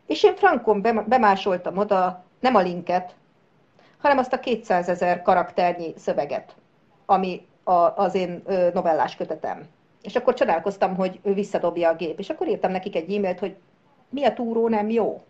[0.08, 3.16] És én frankon bemásoltam oda nem a linket,
[4.01, 6.56] hanem azt a 200 ezer karakternyi szöveget,
[7.06, 8.43] ami a, az én
[8.74, 9.62] novellás kötetem.
[10.01, 12.20] És akkor csodálkoztam, hogy ő visszadobja a gép.
[12.20, 13.56] És akkor írtam nekik egy e-mailt, hogy
[14.10, 15.24] mi a túró nem jó.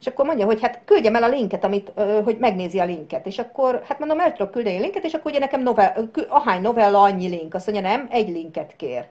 [0.00, 1.92] És akkor mondja, hogy hát küldjem el a linket, amit,
[2.24, 3.26] hogy megnézi a linket.
[3.26, 6.60] És akkor, hát mondom, el tudok küldeni a linket, és akkor ugye nekem novel, ahány
[6.60, 7.54] novella, annyi link.
[7.54, 9.06] Azt mondja, nem, egy linket kér.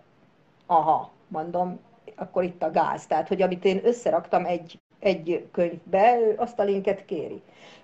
[0.66, 1.80] Aha, mondom,
[2.16, 3.06] akkor itt a gáz.
[3.06, 7.42] Tehát, hogy amit én összeraktam egy, egy könyvbe, azt a linket kéri.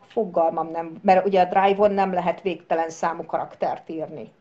[0.07, 4.32] Fogalmam nem, mert ugye a Drive-on nem lehet végtelen számú karaktert írni.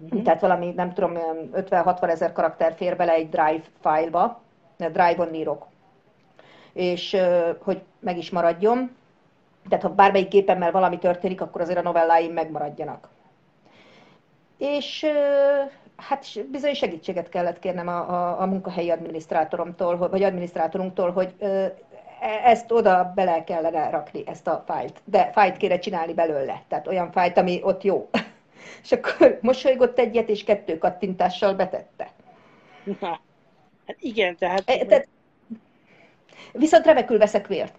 [0.00, 0.22] Uh-huh.
[0.22, 1.12] Tehát valami, nem tudom,
[1.54, 4.40] 50-60 ezer karakter fér bele egy Drive fájlba,
[4.76, 5.66] Drive-on írok
[6.78, 7.16] és
[7.58, 8.96] hogy meg is maradjon.
[9.68, 13.08] Tehát ha bármelyik gépemmel valami történik, akkor azért a novelláim megmaradjanak.
[14.56, 15.06] És
[15.98, 21.74] hát bizony segítséget kellett kérnem a, a, a munkahelyi adminisztrátoromtól, vagy adminisztrátorunktól, hogy e,
[22.44, 25.00] ezt oda bele kellene rakni, ezt a fájlt.
[25.04, 28.08] De fájlt kéne csinálni belőle, tehát olyan fájlt, ami ott jó.
[28.84, 32.10] és akkor mosolygott egyet, és kettő kattintással betette.
[33.00, 33.20] Na,
[33.86, 34.62] hát igen, tehát...
[34.66, 35.08] E, tehát
[36.52, 37.76] Viszont remekül veszek vért.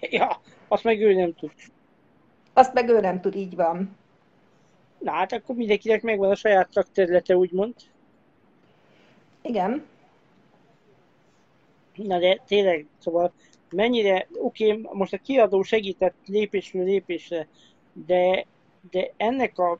[0.00, 1.52] Ja, azt meg ő nem tud.
[2.52, 3.98] Azt meg ő nem tud, így van.
[5.00, 7.74] Na hát akkor mindenkinek megvan a saját szakterülete, úgymond.
[9.42, 9.86] Igen.
[11.94, 13.32] Na de tényleg, szóval
[13.70, 17.48] mennyire, oké, okay, most a kiadó segített lépésről lépésre,
[17.92, 18.46] de,
[18.90, 19.78] de ennek a,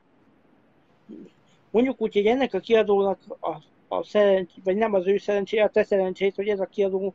[1.71, 3.57] mondjuk úgy, hogy ennek a kiadónak a
[3.91, 7.13] a szerencs, vagy nem az ő szerencséje, a te szerencsét, hogy ez a kiadó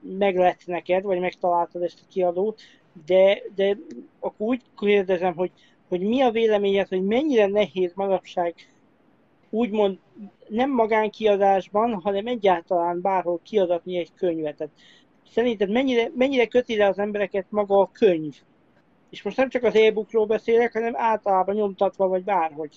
[0.00, 2.60] meg lett neked, vagy megtaláltad ezt a kiadót,
[3.06, 3.76] de, de
[4.20, 5.50] akkor úgy kérdezem, hogy,
[5.88, 8.54] hogy mi a véleményed, hogy mennyire nehéz manapság
[9.50, 9.98] úgymond
[10.48, 14.56] nem magánkiadásban, hanem egyáltalán bárhol kiadatni egy könyvet.
[14.56, 14.72] Tehát
[15.30, 18.34] szerinted mennyire, mennyire köti le az embereket maga a könyv?
[19.10, 22.76] És most nem csak az e-bookról beszélek, hanem általában nyomtatva, vagy bárhogy.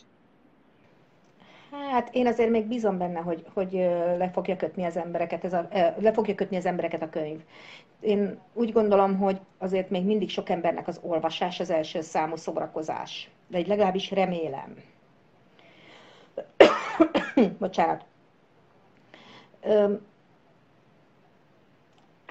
[1.72, 3.72] Hát én azért még bízom benne, hogy, hogy
[4.18, 5.68] le fogja kötni az embereket, ez a,
[5.98, 7.42] le fogja kötni az embereket a könyv.
[8.00, 13.30] Én úgy gondolom, hogy azért még mindig sok embernek az olvasás az első számú szobrakozás.
[13.48, 14.76] De egy legalábbis remélem.
[17.60, 18.06] Bocsánat.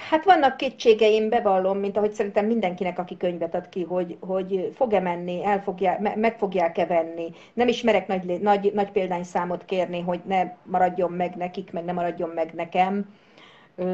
[0.08, 5.00] Hát vannak kétségeim, bevallom, mint ahogy szerintem mindenkinek, aki könyvet ad ki, hogy, hogy fog-e
[5.00, 7.32] menni, el fogja, meg fogják-e venni.
[7.52, 12.28] Nem ismerek nagy, nagy, nagy példányszámot kérni, hogy ne maradjon meg nekik, meg ne maradjon
[12.28, 13.14] meg nekem.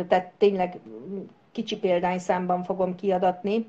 [0.08, 0.78] Tehát tényleg
[1.52, 3.66] kicsi példányszámban fogom kiadatni.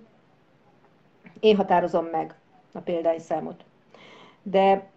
[1.39, 2.35] Én határozom meg
[2.71, 3.63] a példányszámot.
[4.43, 4.87] De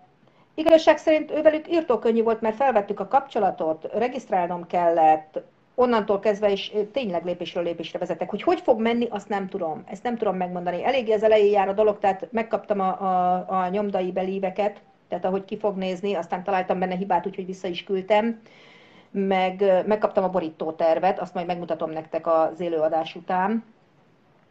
[0.54, 5.42] igazság szerint ővelük írtókönnyű volt, mert felvettük a kapcsolatot, regisztrálnom kellett,
[5.74, 8.30] onnantól kezdve is tényleg lépésről lépésre vezetek.
[8.30, 9.82] Hogy hogy fog menni, azt nem tudom.
[9.86, 10.84] Ezt nem tudom megmondani.
[10.84, 15.44] Eléggé az elején jár a dolog, tehát megkaptam a, a, a nyomdai belíveket, tehát ahogy
[15.44, 18.40] ki fog nézni, aztán találtam benne hibát, úgyhogy vissza is küldtem.
[19.10, 23.64] Meg, megkaptam a borító tervet, azt majd megmutatom nektek az élőadás után.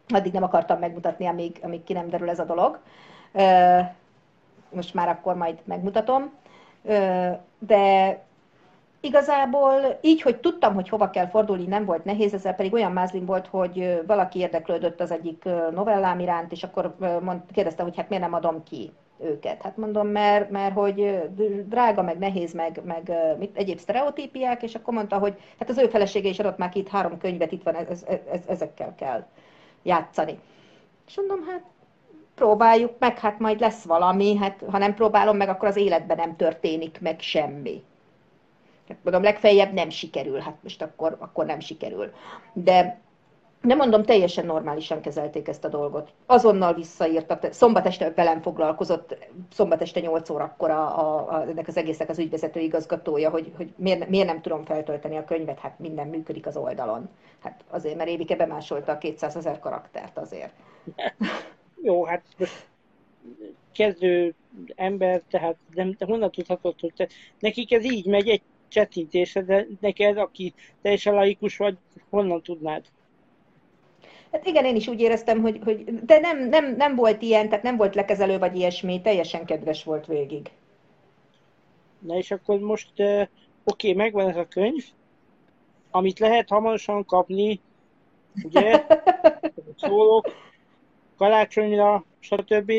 [0.08, 2.78] Addig nem akartam megmutatni, amíg, amíg ki nem derül ez a dolog.
[4.70, 6.32] Most már akkor majd megmutatom.
[7.58, 8.18] De
[9.00, 13.24] Igazából így, hogy tudtam, hogy hova kell fordulni, nem volt nehéz, ezzel pedig olyan mázlim
[13.24, 18.24] volt, hogy valaki érdeklődött az egyik novellám iránt, és akkor mond, kérdezte, hogy hát miért
[18.24, 19.62] nem adom ki őket.
[19.62, 21.20] Hát mondom, mert, mert hogy
[21.66, 25.86] drága, meg nehéz, meg, meg mit, egyéb sztereotípiák, és akkor mondta, hogy hát az ő
[25.88, 29.24] felesége is adott már két három könyvet, itt van, ez, ez, ezekkel kell
[29.82, 30.38] játszani.
[31.06, 31.62] És mondom, hát
[32.34, 36.36] próbáljuk meg, hát majd lesz valami, hát ha nem próbálom meg, akkor az életben nem
[36.36, 37.82] történik meg semmi.
[39.02, 42.12] Mondom, legfeljebb nem sikerül, hát most akkor, akkor nem sikerül.
[42.52, 43.00] De
[43.60, 46.12] nem mondom, teljesen normálisan kezelték ezt a dolgot.
[46.26, 49.16] Azonnal visszaírtak, szombat este velem foglalkozott,
[49.52, 53.72] szombat este 8 órakor a, a, a, ennek az egésznek az ügyvezető igazgatója, hogy, hogy
[53.76, 57.08] miért, miért nem tudom feltölteni a könyvet, hát minden működik az oldalon.
[57.42, 60.52] Hát azért, mert Évike bemásolta a 200 ezer karaktert azért.
[61.82, 62.22] Jó, hát
[63.72, 64.34] kezdő
[64.74, 69.66] ember, tehát nem, de honnan tudhatod, hogy te, nekik ez így megy egy csettintésre, de
[69.80, 71.76] neked, aki teljesen laikus vagy,
[72.10, 72.84] honnan tudnád?
[74.32, 77.64] Hát igen, én is úgy éreztem, hogy, hogy de nem, nem, nem volt ilyen, tehát
[77.64, 80.50] nem volt lekezelő vagy ilyesmi, teljesen kedves volt végig.
[81.98, 83.28] Na és akkor most, oké,
[83.64, 84.84] okay, megvan ez a könyv,
[85.90, 87.60] amit lehet hamarosan kapni,
[88.42, 88.86] ugye,
[89.76, 90.34] szólok,
[91.16, 92.72] karácsonyra, stb.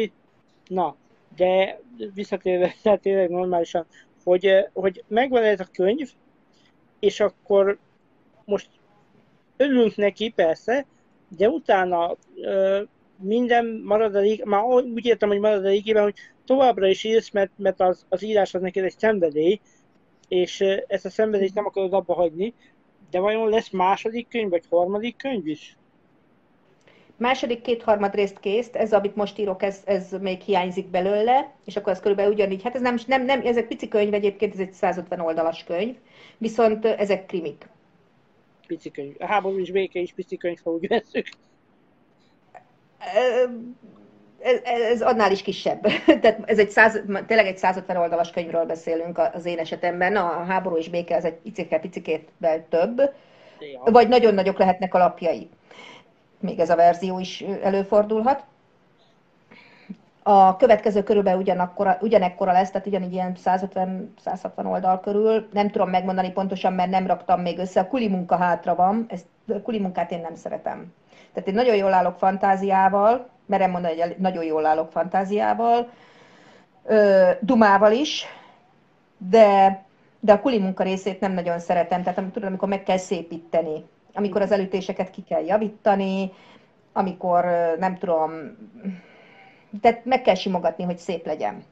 [0.67, 0.95] Na,
[1.35, 1.79] de
[2.13, 3.85] visszatérve, tényleg normálisan,
[4.23, 6.09] hogy, hogy megvan ez a könyv,
[6.99, 7.77] és akkor
[8.45, 8.69] most
[9.57, 10.85] örülünk neki persze,
[11.37, 12.81] de utána ö,
[13.21, 16.15] minden marad a már úgy értem, hogy marad a régében, hogy
[16.45, 19.59] továbbra is írsz, mert, mert az, az írás az neked egy szenvedély,
[20.27, 22.53] és ezt a szenvedélyt nem akarod abba hagyni,
[23.09, 25.77] de vajon lesz második könyv, vagy harmadik könyv is?
[27.21, 31.91] Második kétharmad részt kész, ez, amit most írok, ez, ez még hiányzik belőle, és akkor
[31.91, 35.19] ez körülbelül ugyanígy, hát ez nem, nem, nem ezek pici könyv egyébként, ez egy 150
[35.19, 35.95] oldalas könyv,
[36.37, 37.67] viszont ezek krimik.
[38.67, 39.15] Pici könyv.
[39.19, 41.27] A háború is béke is pici könyv, ha úgy veszük.
[44.39, 45.81] Ez, ez annál is kisebb.
[46.21, 50.15] Tehát ez egy száz, tényleg egy 150 oldalas könyvről beszélünk az én esetemben.
[50.15, 52.29] A háború és béke ez egy picike, picikét
[52.69, 52.97] több.
[53.59, 53.91] Ja.
[53.91, 55.49] Vagy nagyon nagyok lehetnek a lapjai
[56.41, 58.43] még ez a verzió is előfordulhat.
[60.23, 65.47] A következő körülbelül ugyanakkora, ugyanekkora lesz, tehát ugyanígy ilyen 150-160 oldal körül.
[65.51, 67.79] Nem tudom megmondani pontosan, mert nem raktam még össze.
[67.79, 70.93] A kuli munka hátra van, ezt, a kuli munkát én nem szeretem.
[71.33, 75.89] Tehát én nagyon jól állok fantáziával, merem mondani, hogy nagyon jól állok fantáziával,
[77.39, 78.25] dumával is,
[79.17, 79.81] de,
[80.19, 82.03] de a kuli munka részét nem nagyon szeretem.
[82.03, 86.31] Tehát tudod, amikor meg kell szépíteni amikor az elütéseket ki kell javítani,
[86.93, 87.45] amikor
[87.79, 88.31] nem tudom,
[89.81, 91.63] tehát meg kell simogatni, hogy szép legyen.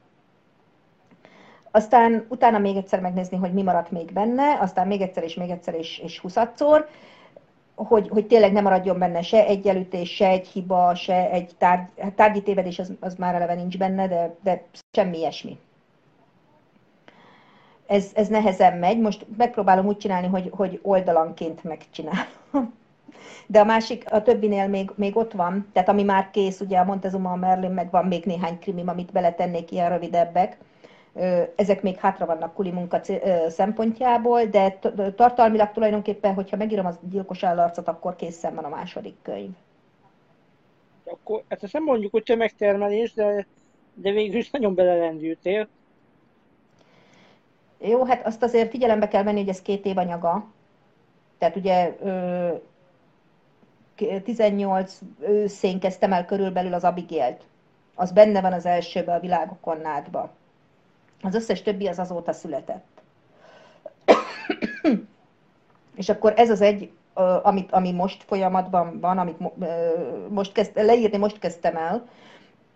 [1.70, 5.50] Aztán utána még egyszer megnézni, hogy mi maradt még benne, aztán még egyszer és még
[5.50, 6.88] egyszer és, és huszadszor,
[7.74, 11.88] hogy, hogy tényleg nem maradjon benne se egy elütés, se egy hiba, se egy tárgy,
[11.98, 14.64] hát tárgyi tévedés, az, az már eleve nincs benne, de, de
[14.96, 15.58] semmi ilyesmi
[17.90, 18.98] ez, ez nehezen megy.
[18.98, 22.74] Most megpróbálom úgy csinálni, hogy, hogy oldalanként megcsinálom.
[23.46, 26.84] De a másik, a többinél még, még ott van, tehát ami már kész, ugye a
[26.84, 30.58] Montezuma, a Merlin, meg van még néhány krimim, amit beletennék, ilyen rövidebbek.
[31.56, 33.00] Ezek még hátra vannak kuli munka
[33.48, 34.78] szempontjából, de
[35.16, 39.50] tartalmilag tulajdonképpen, hogyha megírom a gyilkos állarcot, akkor készen van a második könyv.
[41.04, 43.46] Akkor, hát ezt nem mondjuk, hogy tömegtermelés, de,
[43.94, 45.68] de végül is nagyon belelendültél.
[47.82, 50.46] Jó, hát azt azért figyelembe kell venni, hogy ez két év anyaga.
[51.38, 51.96] Tehát ugye
[54.24, 57.42] 18 őszén kezdtem el körülbelül az Abigélt.
[57.94, 60.30] Az benne van az elsőben a világokon nádba.
[61.22, 63.02] Az összes többi az azóta született.
[65.94, 66.90] És akkor ez az egy,
[67.42, 69.38] amit, ami most folyamatban van, amit
[70.28, 72.08] most kezd, leírni most kezdtem el,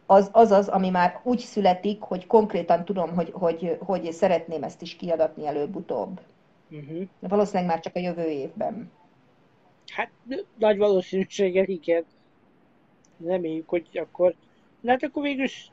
[0.07, 4.83] az, az az, ami már úgy születik, hogy konkrétan tudom, hogy, hogy, hogy szeretném ezt
[4.83, 6.21] is kiadatni előbb-utóbb.
[6.71, 7.03] Uh-huh.
[7.21, 8.91] De valószínűleg már csak a jövő évben.
[9.93, 10.11] Hát
[10.59, 12.05] nagy valószínűséggel igen.
[13.25, 14.35] Reméljük, hogy akkor...
[14.81, 15.71] Na hát akkor végül is,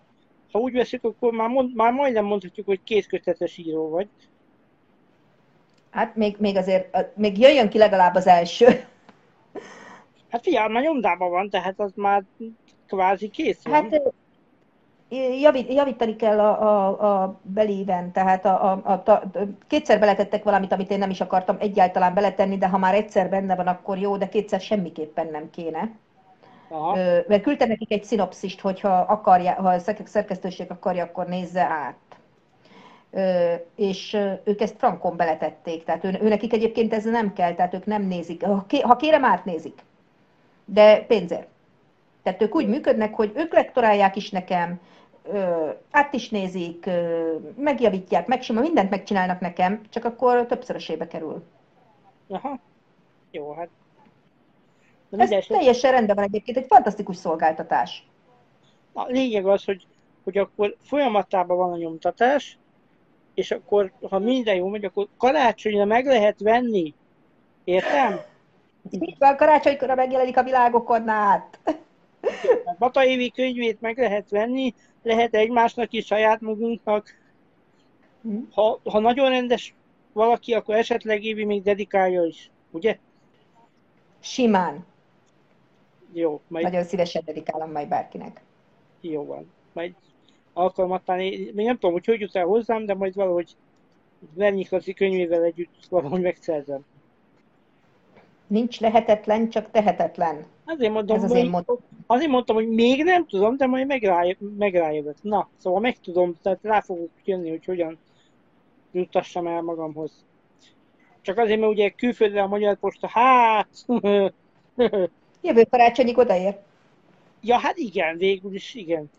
[0.51, 4.07] ha úgy veszük, akkor már, mond, már majdnem mondhatjuk, hogy kétkötetes író vagy.
[5.89, 8.65] Hát még, még azért, még jöjjön ki legalább az első.
[10.29, 12.23] Hát figyelj, már nyomdában van, tehát az már
[12.87, 13.73] kvázi kész van.
[13.73, 14.13] Hát
[15.41, 19.21] javít, javítani kell a, a, a beléven, tehát a, a, a, a,
[19.67, 23.55] kétszer beletettek valamit, amit én nem is akartam egyáltalán beletenni, de ha már egyszer benne
[23.55, 25.91] van, akkor jó, de kétszer semmiképpen nem kéne.
[26.69, 26.95] Aha.
[27.27, 31.95] Mert küldtem nekik egy szinopszist, hogyha akarja, ha a szerkesztőség akarja, akkor nézze át.
[33.75, 37.85] És ők ezt frankon beletették, tehát ő, ő nekik egyébként ez nem kell, tehát ők
[37.85, 38.45] nem nézik.
[38.81, 39.83] Ha kérem, átnézik,
[40.65, 41.47] de pénzért.
[42.23, 44.79] Tehát ők úgy működnek, hogy ők lektorálják is nekem,
[45.91, 46.89] át is nézik,
[47.55, 51.43] megjavítják, megsima, mindent megcsinálnak nekem, csak akkor többszörösébe kerül.
[52.29, 52.59] Aha.
[53.31, 53.69] Jó, hát.
[55.11, 55.57] Ez mindesek...
[55.57, 58.07] teljesen rendben van egyébként, egy fantasztikus szolgáltatás.
[58.93, 59.87] A lényeg az, hogy,
[60.23, 62.57] hogy akkor folyamatában van a nyomtatás,
[63.33, 66.93] és akkor, ha minden jó megy, akkor karácsonyra meg lehet venni.
[67.63, 68.19] Értem?
[68.89, 71.59] Így van, karácsonykor megjelenik a világokon át.
[72.79, 74.73] Bata évi könyvét meg lehet venni,
[75.03, 77.19] lehet egymásnak is, saját magunknak.
[78.51, 79.75] Ha, ha nagyon rendes
[80.13, 82.97] valaki, akkor esetleg Évi még dedikálja is, ugye?
[84.19, 84.85] Simán.
[86.13, 86.41] Jó.
[86.47, 86.63] Majd...
[86.63, 88.41] Nagyon szívesen dedikálom majd bárkinek.
[89.01, 89.51] Jó van.
[89.73, 89.93] Majd
[90.53, 93.55] alkalmattán, még nem tudom, hogy hogy jut el hozzám, de majd valahogy
[94.33, 96.85] Vernyikazi könyvével együtt valahogy megszerzem.
[98.47, 100.45] Nincs lehetetlen, csak tehetetlen.
[100.65, 101.77] Azért mondom, Ez az én mondom.
[102.07, 103.87] Azért mondtam, hogy még nem tudom, de majd
[104.57, 105.15] megrájövök.
[105.21, 107.97] Na, szóval megtudom, tehát rá fogok jönni, hogy hogyan
[108.91, 110.25] juttassam el magamhoz.
[111.21, 113.67] Csak azért, mert ugye külföldre a Magyar Posta, hát...
[115.41, 116.57] Jövő karácsonyig odaér.
[117.41, 119.09] Ja, hát igen, végül is igen.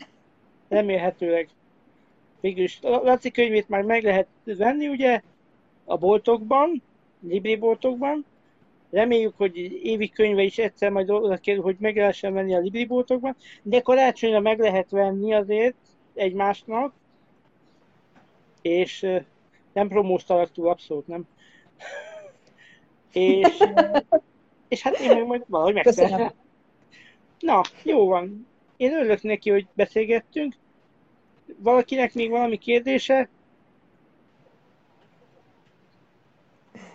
[0.69, 1.49] Remélhetőleg.
[2.41, 5.23] Végül is Laci könyvét már meg lehet venni, ugye,
[5.85, 6.83] a boltokban,
[7.21, 8.25] libri boltokban,
[8.93, 12.85] Reméljük, hogy évi könyve is egyszer majd oda kerül, hogy meg lehessen venni a Libri
[12.85, 15.77] boltokban, de karácsonyra meg lehet venni azért
[16.15, 16.95] egymásnak,
[18.63, 19.07] és
[19.73, 21.27] nem promóztalak túl, abszolút nem.
[23.13, 23.65] és,
[24.69, 26.33] és hát én meg majd valahogy megszerzem.
[27.39, 28.47] Na, jó van.
[28.77, 30.55] Én örülök neki, hogy beszélgettünk.
[31.59, 33.29] Valakinek még valami kérdése?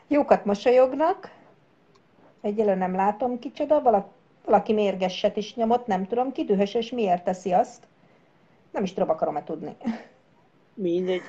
[0.07, 1.36] Jókat mosolyognak.
[2.47, 4.09] Egyelőre nem látom kicsoda, valaki,
[4.45, 7.87] valaki mérgesset is nyomott, nem tudom ki, dühös, és miért teszi azt.
[8.71, 9.75] Nem is tudom, akarom-e tudni.
[10.73, 11.21] Mindegy.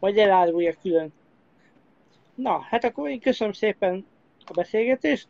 [0.00, 1.12] Majd elárulja külön.
[2.34, 4.06] Na, hát akkor én köszönöm szépen
[4.46, 5.28] a beszélgetést.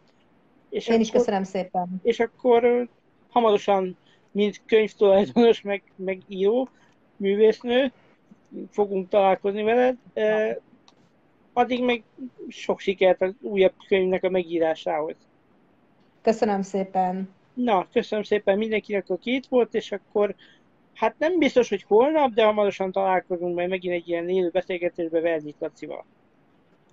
[0.70, 2.00] És én akkor, is köszönöm szépen.
[2.02, 2.88] És akkor
[3.30, 3.96] hamarosan,
[4.30, 6.68] mint könyvtulajdonos, meg, meg író,
[7.16, 7.92] művésznő,
[8.70, 9.96] fogunk találkozni veled
[11.53, 12.03] addig meg
[12.48, 15.16] sok sikert az újabb könyvnek a megírásához.
[16.22, 17.34] Köszönöm szépen.
[17.55, 20.34] Na, köszönöm szépen mindenkinek, aki itt volt, és akkor
[20.94, 25.57] hát nem biztos, hogy holnap, de hamarosan találkozunk majd megint egy ilyen élő beszélgetésbe Verdik
[25.59, 26.05] Lacival.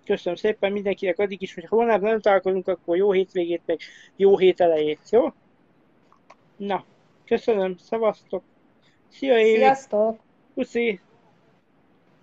[0.05, 3.79] Köszönöm szépen mindenkinek addig is, hogy holnap nem találkozunk, akkor jó hétvégét, meg
[4.15, 5.33] jó hét elejét, jó?
[6.57, 6.83] Na,
[7.25, 8.43] köszönöm, szevasztok!
[9.07, 9.57] Szia Évi!
[9.57, 10.19] Sziasztok!
[10.53, 10.99] Puszi!